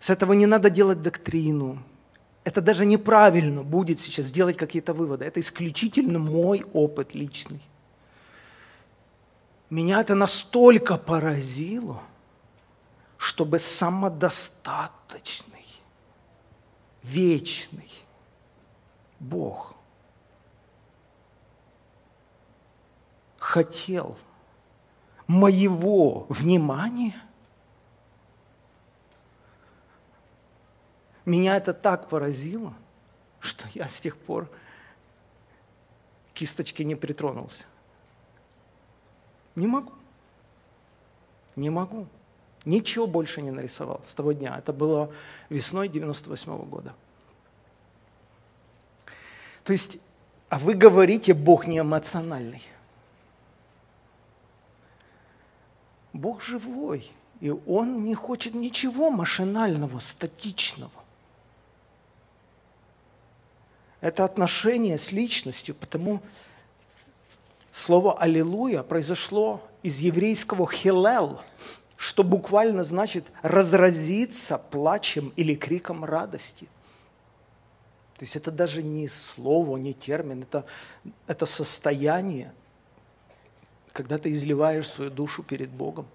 [0.00, 1.80] С этого не надо делать доктрину.
[2.42, 5.24] Это даже неправильно будет сейчас делать какие-то выводы.
[5.24, 7.62] Это исключительно мой опыт личный.
[9.70, 12.02] Меня это настолько поразило,
[13.16, 15.66] чтобы самодостаточный,
[17.04, 17.92] вечный
[19.20, 19.73] Бог
[23.44, 24.16] хотел
[25.26, 27.14] моего внимания.
[31.26, 32.72] Меня это так поразило,
[33.40, 34.50] что я с тех пор
[36.32, 37.66] кисточки не притронулся.
[39.56, 39.92] Не могу.
[41.54, 42.06] Не могу.
[42.64, 44.56] Ничего больше не нарисовал с того дня.
[44.56, 45.12] Это было
[45.50, 46.94] весной 98 -го года.
[49.64, 49.98] То есть,
[50.48, 52.62] а вы говорите, Бог не эмоциональный.
[56.14, 57.10] Бог живой,
[57.40, 60.92] и Он не хочет ничего машинального, статичного.
[64.00, 66.22] Это отношение с личностью, потому
[67.72, 71.40] слово «аллилуйя» произошло из еврейского «хилел»,
[71.96, 76.68] что буквально значит разразиться плачем или криком радости.
[78.18, 80.64] То есть это даже не слово, не термин, это,
[81.26, 82.52] это состояние,
[83.94, 86.06] когда ты изливаешь свою душу перед Богом.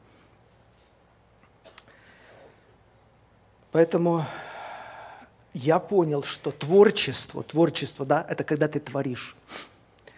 [3.72, 4.24] Поэтому
[5.54, 9.36] я понял, что творчество, творчество, да, это когда ты творишь.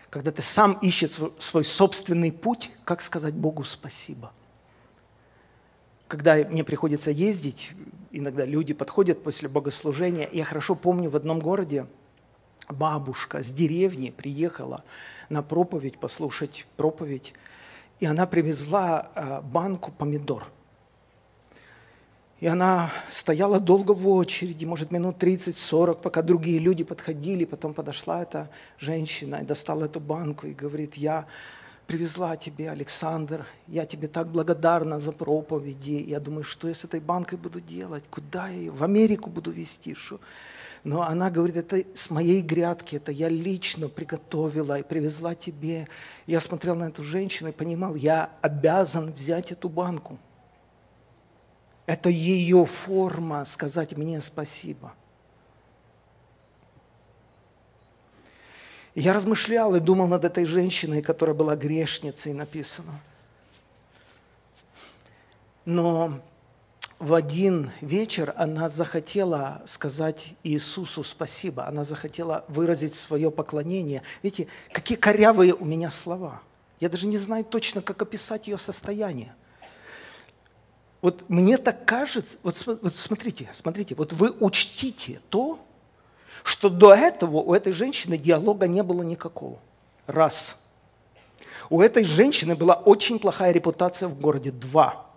[0.10, 4.34] Когда ты сам ищешь свой собственный путь, как сказать Богу спасибо–
[6.12, 7.72] когда мне приходится ездить,
[8.12, 11.86] иногда люди подходят после богослужения, я хорошо помню в одном городе
[12.68, 14.84] бабушка с деревни приехала
[15.30, 17.34] на проповедь, послушать проповедь,
[18.02, 20.48] и она привезла э, банку помидор.
[22.40, 27.46] И она стояла долго в очереди, может, минут 30-40, пока другие люди подходили.
[27.46, 28.50] Потом подошла эта
[28.80, 31.28] женщина и достала эту банку и говорит, я
[31.86, 33.46] привезла тебе, Александр.
[33.68, 36.04] Я тебе так благодарна за проповеди.
[36.08, 38.04] Я думаю, что я с этой банкой буду делать?
[38.10, 38.72] Куда я ее?
[38.72, 39.94] В Америку буду везти?
[39.94, 40.20] Что?
[40.84, 45.88] Но она говорит, это с моей грядки, это я лично приготовила и привезла тебе.
[46.26, 50.18] Я смотрел на эту женщину и понимал, я обязан взять эту банку.
[51.86, 54.94] Это ее форма сказать мне спасибо.
[58.96, 63.00] я размышлял и думал над этой женщиной, которая была грешницей, написано.
[65.64, 66.20] Но
[67.02, 74.04] в один вечер она захотела сказать Иисусу спасибо, она захотела выразить свое поклонение.
[74.22, 76.44] Видите, какие корявые у меня слова.
[76.80, 79.34] Я даже не знаю точно, как описать ее состояние.
[81.02, 85.60] Вот мне так кажется, вот, вот смотрите, смотрите, вот вы учтите то,
[86.44, 89.58] что до этого у этой женщины диалога не было никакого.
[90.06, 90.56] Раз.
[91.72, 94.52] У этой женщины была очень плохая репутация в городе.
[94.52, 95.11] Два.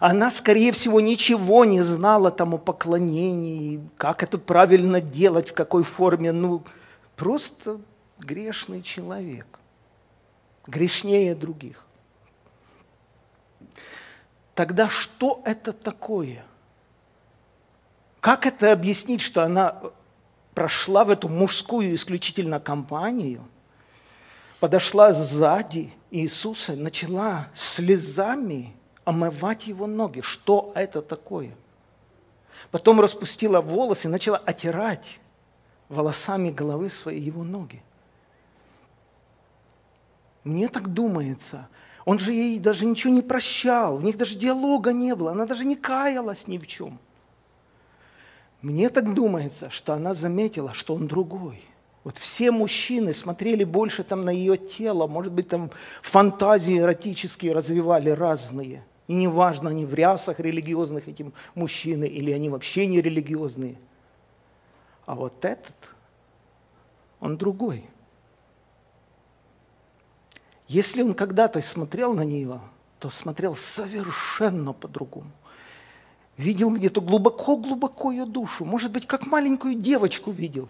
[0.00, 5.84] Она, скорее всего, ничего не знала там о поклонении, как это правильно делать, в какой
[5.84, 6.32] форме.
[6.32, 6.64] Ну,
[7.14, 7.80] просто
[8.18, 9.46] грешный человек.
[10.66, 11.84] Грешнее других.
[14.56, 16.44] Тогда что это такое–
[18.20, 19.80] как это объяснить, что она
[20.54, 23.48] прошла в эту мужскую исключительно компанию,
[24.60, 28.74] подошла сзади Иисуса, начала слезами
[29.10, 30.20] омывать его ноги.
[30.20, 31.54] Что это такое?
[32.70, 35.20] Потом распустила волосы и начала отирать
[35.88, 37.82] волосами головы своей его ноги.
[40.44, 41.68] Мне так думается,
[42.04, 45.64] он же ей даже ничего не прощал, у них даже диалога не было, она даже
[45.64, 46.98] не каялась ни в чем–
[48.62, 51.62] мне так думается, что она заметила, что он другой.
[52.04, 55.70] Вот все мужчины смотрели больше там на ее тело, может быть, там
[56.02, 58.84] фантазии эротические развивали разные.
[59.12, 63.76] Неважно, они в рясах религиозных эти мужчины, или они вообще не религиозные.
[65.06, 65.74] А вот этот,
[67.18, 67.84] он другой.
[70.68, 72.60] Если он когда-то смотрел на нее,
[73.00, 75.30] то смотрел совершенно по-другому
[76.40, 80.68] видел где-то глубоко-глубоко ее душу, может быть, как маленькую девочку видел,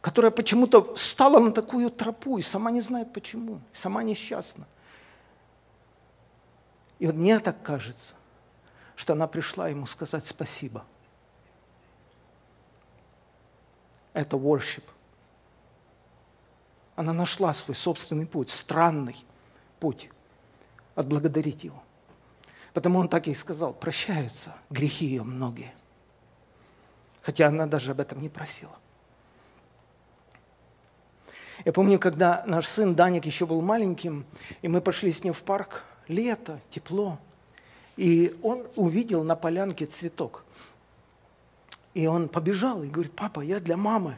[0.00, 4.66] которая почему-то стала на такую тропу и сама не знает почему, сама несчастна.
[7.00, 8.14] И вот мне так кажется,
[8.94, 10.84] что она пришла ему сказать спасибо.
[14.12, 14.84] Это worship.
[16.96, 19.16] Она нашла свой собственный путь, странный
[19.80, 20.10] путь,
[20.94, 21.82] отблагодарить его.
[22.74, 25.72] Потому он так и сказал, прощаются грехи ее многие.
[27.22, 28.76] Хотя она даже об этом не просила.
[31.64, 34.26] Я помню, когда наш сын Даник еще был маленьким,
[34.60, 37.18] и мы пошли с ним в парк, лето, тепло,
[37.96, 40.44] и он увидел на полянке цветок.
[41.94, 44.16] И он побежал и говорит, папа, я для мамы.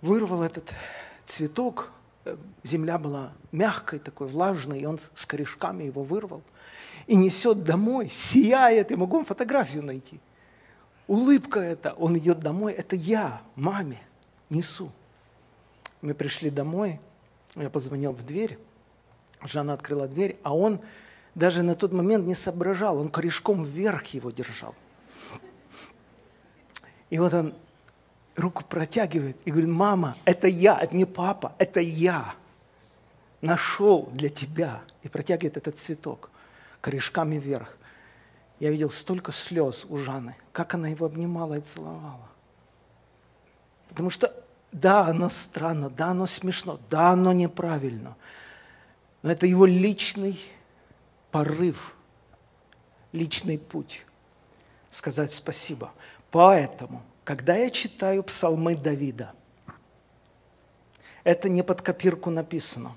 [0.00, 0.72] Вырвал этот
[1.24, 1.90] цветок,
[2.62, 6.42] земля была мягкой, такой влажной, и он с корешками его вырвал.
[7.06, 10.18] И несет домой, сияет, я могу фотографию найти.
[11.06, 14.00] Улыбка это, он идет домой, это я, маме,
[14.50, 14.90] несу.
[16.00, 17.00] Мы пришли домой,
[17.54, 18.58] я позвонил в дверь,
[19.42, 20.80] Жанна открыла дверь, а он
[21.34, 24.74] даже на тот момент не соображал, он корешком вверх его держал.
[27.10, 27.54] И вот он
[28.36, 32.34] руку протягивает и говорит, мама, это я, это не папа, это я
[33.40, 34.82] нашел для тебя.
[35.02, 36.30] И протягивает этот цветок
[36.80, 37.76] корешками вверх.
[38.58, 42.28] Я видел столько слез у Жанны, как она его обнимала и целовала.
[43.88, 44.32] Потому что
[44.72, 48.16] да, оно странно, да, оно смешно, да, оно неправильно.
[49.26, 50.38] Но это его личный
[51.32, 51.96] порыв,
[53.10, 54.06] личный путь
[54.88, 55.92] сказать спасибо.
[56.30, 59.32] Поэтому, когда я читаю псалмы Давида,
[61.24, 62.96] это не под копирку написано.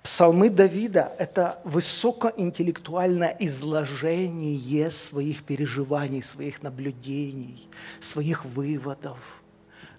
[0.00, 9.18] Псалмы Давида– это высокоинтеллектуальное изложение своих переживаний, своих наблюдений, своих выводов–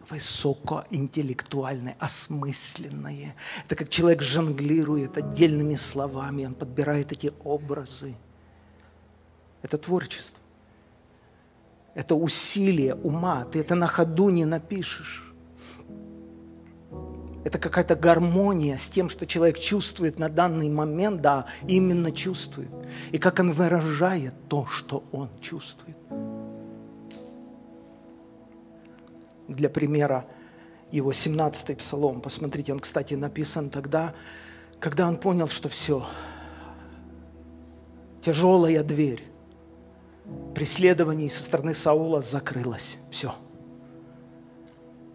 [0.09, 3.35] высокоинтеллектуальное, осмысленное.
[3.65, 8.15] Это как человек жонглирует отдельными словами, он подбирает эти образы.
[9.61, 10.39] Это творчество.
[11.95, 13.45] Это усилие ума.
[13.45, 15.25] Ты это на ходу не напишешь.
[17.43, 22.69] Это какая-то гармония с тем, что человек чувствует на данный момент, да, именно чувствует.
[23.11, 25.97] И как он выражает то, что он чувствует.
[29.49, 30.25] Для примера,
[30.91, 34.13] его 17-й псалом, посмотрите, он, кстати, написан тогда,
[34.79, 36.05] когда он понял, что все,
[38.21, 39.23] тяжелая дверь,
[40.53, 42.97] преследований со стороны Саула закрылась.
[43.09, 43.33] Все.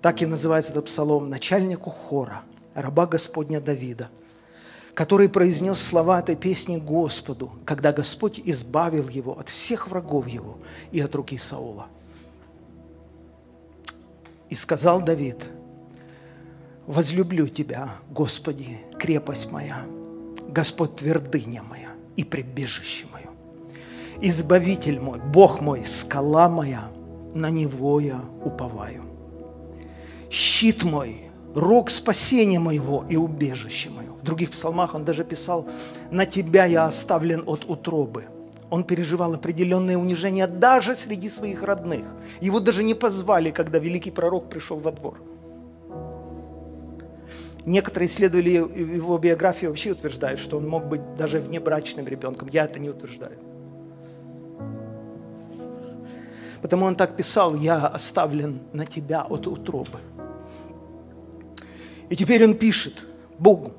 [0.03, 2.43] Так и называется этот псалом начальнику хора,
[2.75, 4.11] раба Господня Давида,
[4.95, 10.59] который произнес слова этой песни Господу, когда Господь избавил его от всех врагов его
[10.91, 11.87] и от руки Саула.
[14.55, 15.51] И сказал Давид,
[16.87, 19.85] «Возлюблю Тебя, Господи, крепость моя,
[20.49, 23.27] Господь твердыня моя и прибежище мое.
[24.21, 26.85] Избавитель мой, Бог мой, скала моя,
[27.35, 29.03] на Него я уповаю.
[30.31, 34.13] Щит мой, рог спасения моего и убежище мое.
[34.13, 35.67] В других псалмах он даже писал,
[36.13, 38.27] на Тебя я оставлен от утробы.
[38.75, 42.07] Он переживал определенное унижение даже среди своих родных.
[42.41, 45.15] Его даже не позвали, когда великий пророк пришел во двор.
[47.65, 52.49] Некоторые исследователи его биографии вообще утверждают, что он мог быть даже внебрачным ребенком.
[52.49, 53.39] Я это не утверждаю.
[56.61, 60.01] Потому он так писал, я оставлен на тебя от утробы.
[62.09, 63.07] И теперь он пишет
[63.39, 63.73] Богу,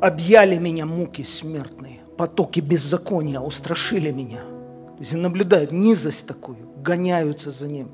[0.00, 4.40] объяли меня муки смертные, потоки беззакония устрашили меня.
[4.40, 7.88] То есть наблюдают низость такую, гоняются за ним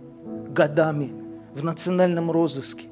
[0.49, 1.13] годами
[1.55, 2.89] в национальном розыске.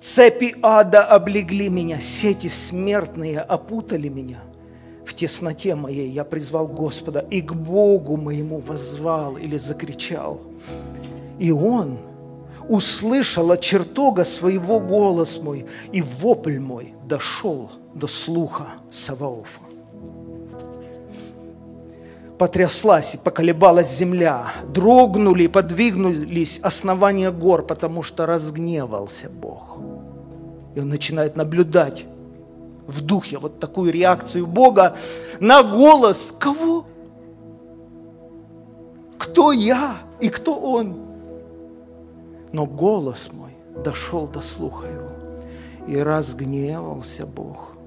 [0.00, 4.38] Цепи ада облегли меня, сети смертные опутали меня
[5.04, 10.40] в тесноте моей я призвал Господа и к Богу моему возвал или закричал.
[11.38, 11.98] И Он
[12.66, 19.67] услышал от чертога своего голос мой, и вопль мой дошел до слуха Саваофа.
[22.38, 29.78] Потряслась и поколебалась земля, дрогнули и подвигнулись основания гор, потому что разгневался Бог.
[30.76, 32.06] И он начинает наблюдать
[32.86, 34.96] в духе вот такую реакцию Бога
[35.40, 36.86] на голос кого?
[39.18, 40.96] Кто я и кто Он?
[42.52, 45.10] Но голос мой дошел до слуха его,
[45.88, 47.72] и разгневался Бог–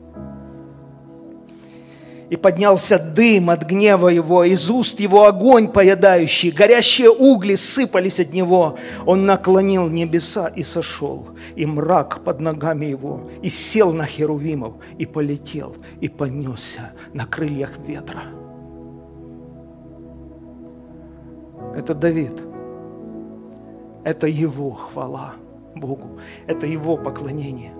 [2.32, 8.32] и поднялся дым от гнева его, из уст его огонь поедающий, горящие угли сыпались от
[8.32, 8.78] него.
[9.06, 11.28] Он наклонил небеса и сошел,
[11.58, 17.78] и мрак под ногами его, и сел на херувимов, и полетел, и понесся на крыльях
[17.86, 18.22] ветра.
[21.76, 22.42] Это Давид.
[24.06, 25.34] Это его хвала
[25.76, 26.22] Богу.
[26.48, 27.74] Это его поклонение.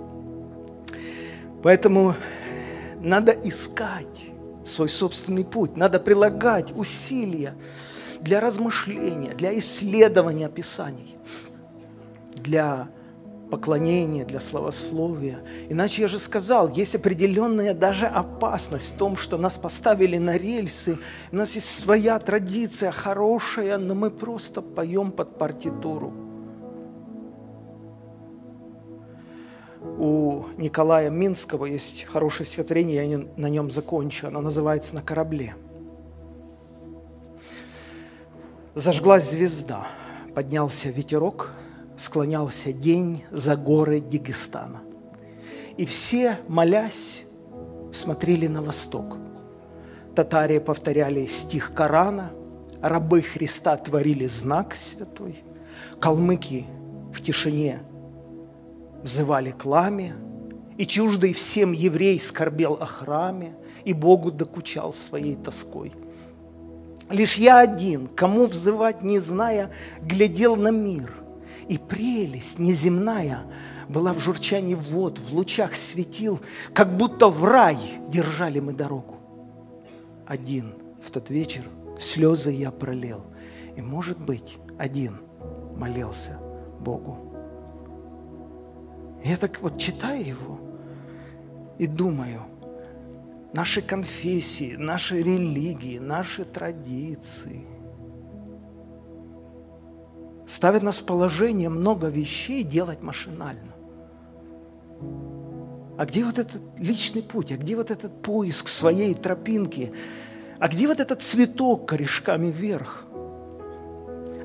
[1.64, 2.16] Поэтому
[3.00, 4.31] надо искать
[4.66, 5.76] свой собственный путь.
[5.76, 7.56] Надо прилагать усилия
[8.20, 11.16] для размышления, для исследования Писаний,
[12.36, 12.90] для
[13.50, 15.40] поклонения, для славословия.
[15.70, 20.98] Иначе я же сказал, есть определенная даже опасность в том, что нас поставили на рельсы,
[21.32, 26.31] у нас есть своя традиция хорошая, но мы просто поем под партитуру.
[30.04, 35.54] У Николая Минского есть хорошее стихотворение, я на нем закончу, оно называется «На корабле».
[38.74, 39.86] Зажглась звезда,
[40.34, 41.52] поднялся ветерок–
[42.02, 44.82] склонялся день за горы Дагестана.
[45.78, 47.24] И все, молясь,
[47.94, 49.18] смотрели на восток.
[50.16, 52.32] Татари повторяли стих Корана,
[52.82, 55.44] рабы Христа творили знак святой,
[56.00, 56.66] калмыки
[57.14, 57.82] в тишине
[59.04, 60.16] взывали к ламе,
[60.78, 65.92] и чуждый всем еврей скорбел о храме, и Богу докучал своей тоской.
[67.10, 69.72] Лишь я один, кому взывать не зная,
[70.02, 71.14] глядел на мир,
[71.68, 73.44] и прелесть неземная
[73.90, 76.40] была в журчании вод, в лучах светил,
[76.74, 77.78] как будто в рай
[78.08, 79.18] держали мы дорогу.
[80.26, 80.74] Один
[81.04, 81.64] в тот вечер
[82.00, 83.26] слезы я пролил,
[83.76, 85.18] и, может быть, один
[85.76, 86.40] молился
[86.80, 87.31] Богу.
[89.24, 90.60] Я так вот читаю его
[91.78, 92.42] и думаю,
[93.54, 97.66] наши конфессии, наши религии, наши традиции–
[100.52, 103.72] ставит нас в положение много вещей делать машинально.
[105.98, 107.52] А где вот этот личный путь?
[107.52, 109.94] А где вот этот поиск своей тропинки?
[110.60, 113.06] А где вот этот цветок корешками вверх?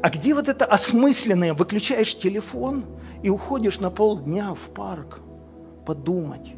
[0.03, 1.55] А где вот это осмысленное?
[1.55, 2.85] Выключаешь телефон
[3.23, 5.21] и уходишь на полдня в парк
[5.85, 6.55] подумать,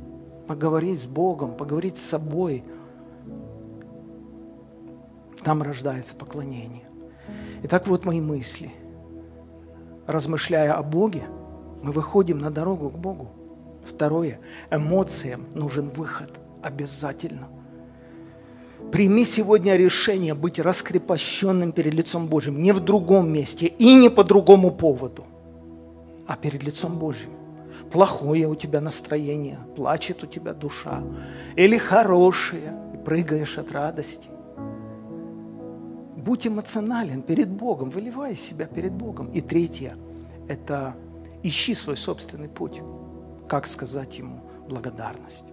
[0.46, 2.64] поговорить с Богом, поговорить с собой.
[5.44, 6.88] Там рождается поклонение.
[7.62, 8.72] Итак, вот мои мысли–
[10.08, 11.24] размышляя о Боге,
[11.82, 13.30] мы выходим на дорогу к Богу.
[13.86, 17.48] Второе, эмоциям нужен выход обязательно.
[18.92, 24.24] Прими сегодня решение быть раскрепощенным перед лицом Божьим, не в другом месте и не по
[24.24, 25.24] другому поводу,
[26.26, 27.30] а перед лицом Божьим.
[27.92, 31.02] Плохое у тебя настроение, плачет у тебя душа,
[31.56, 34.28] или хорошее, и прыгаешь от радости.
[36.16, 39.30] Будь эмоционален перед Богом, выливай себя перед Богом.
[39.32, 39.96] И третье–
[40.48, 40.94] это
[41.42, 42.82] ищи свой собственный путь.
[43.48, 45.44] Как сказать Ему благодарность.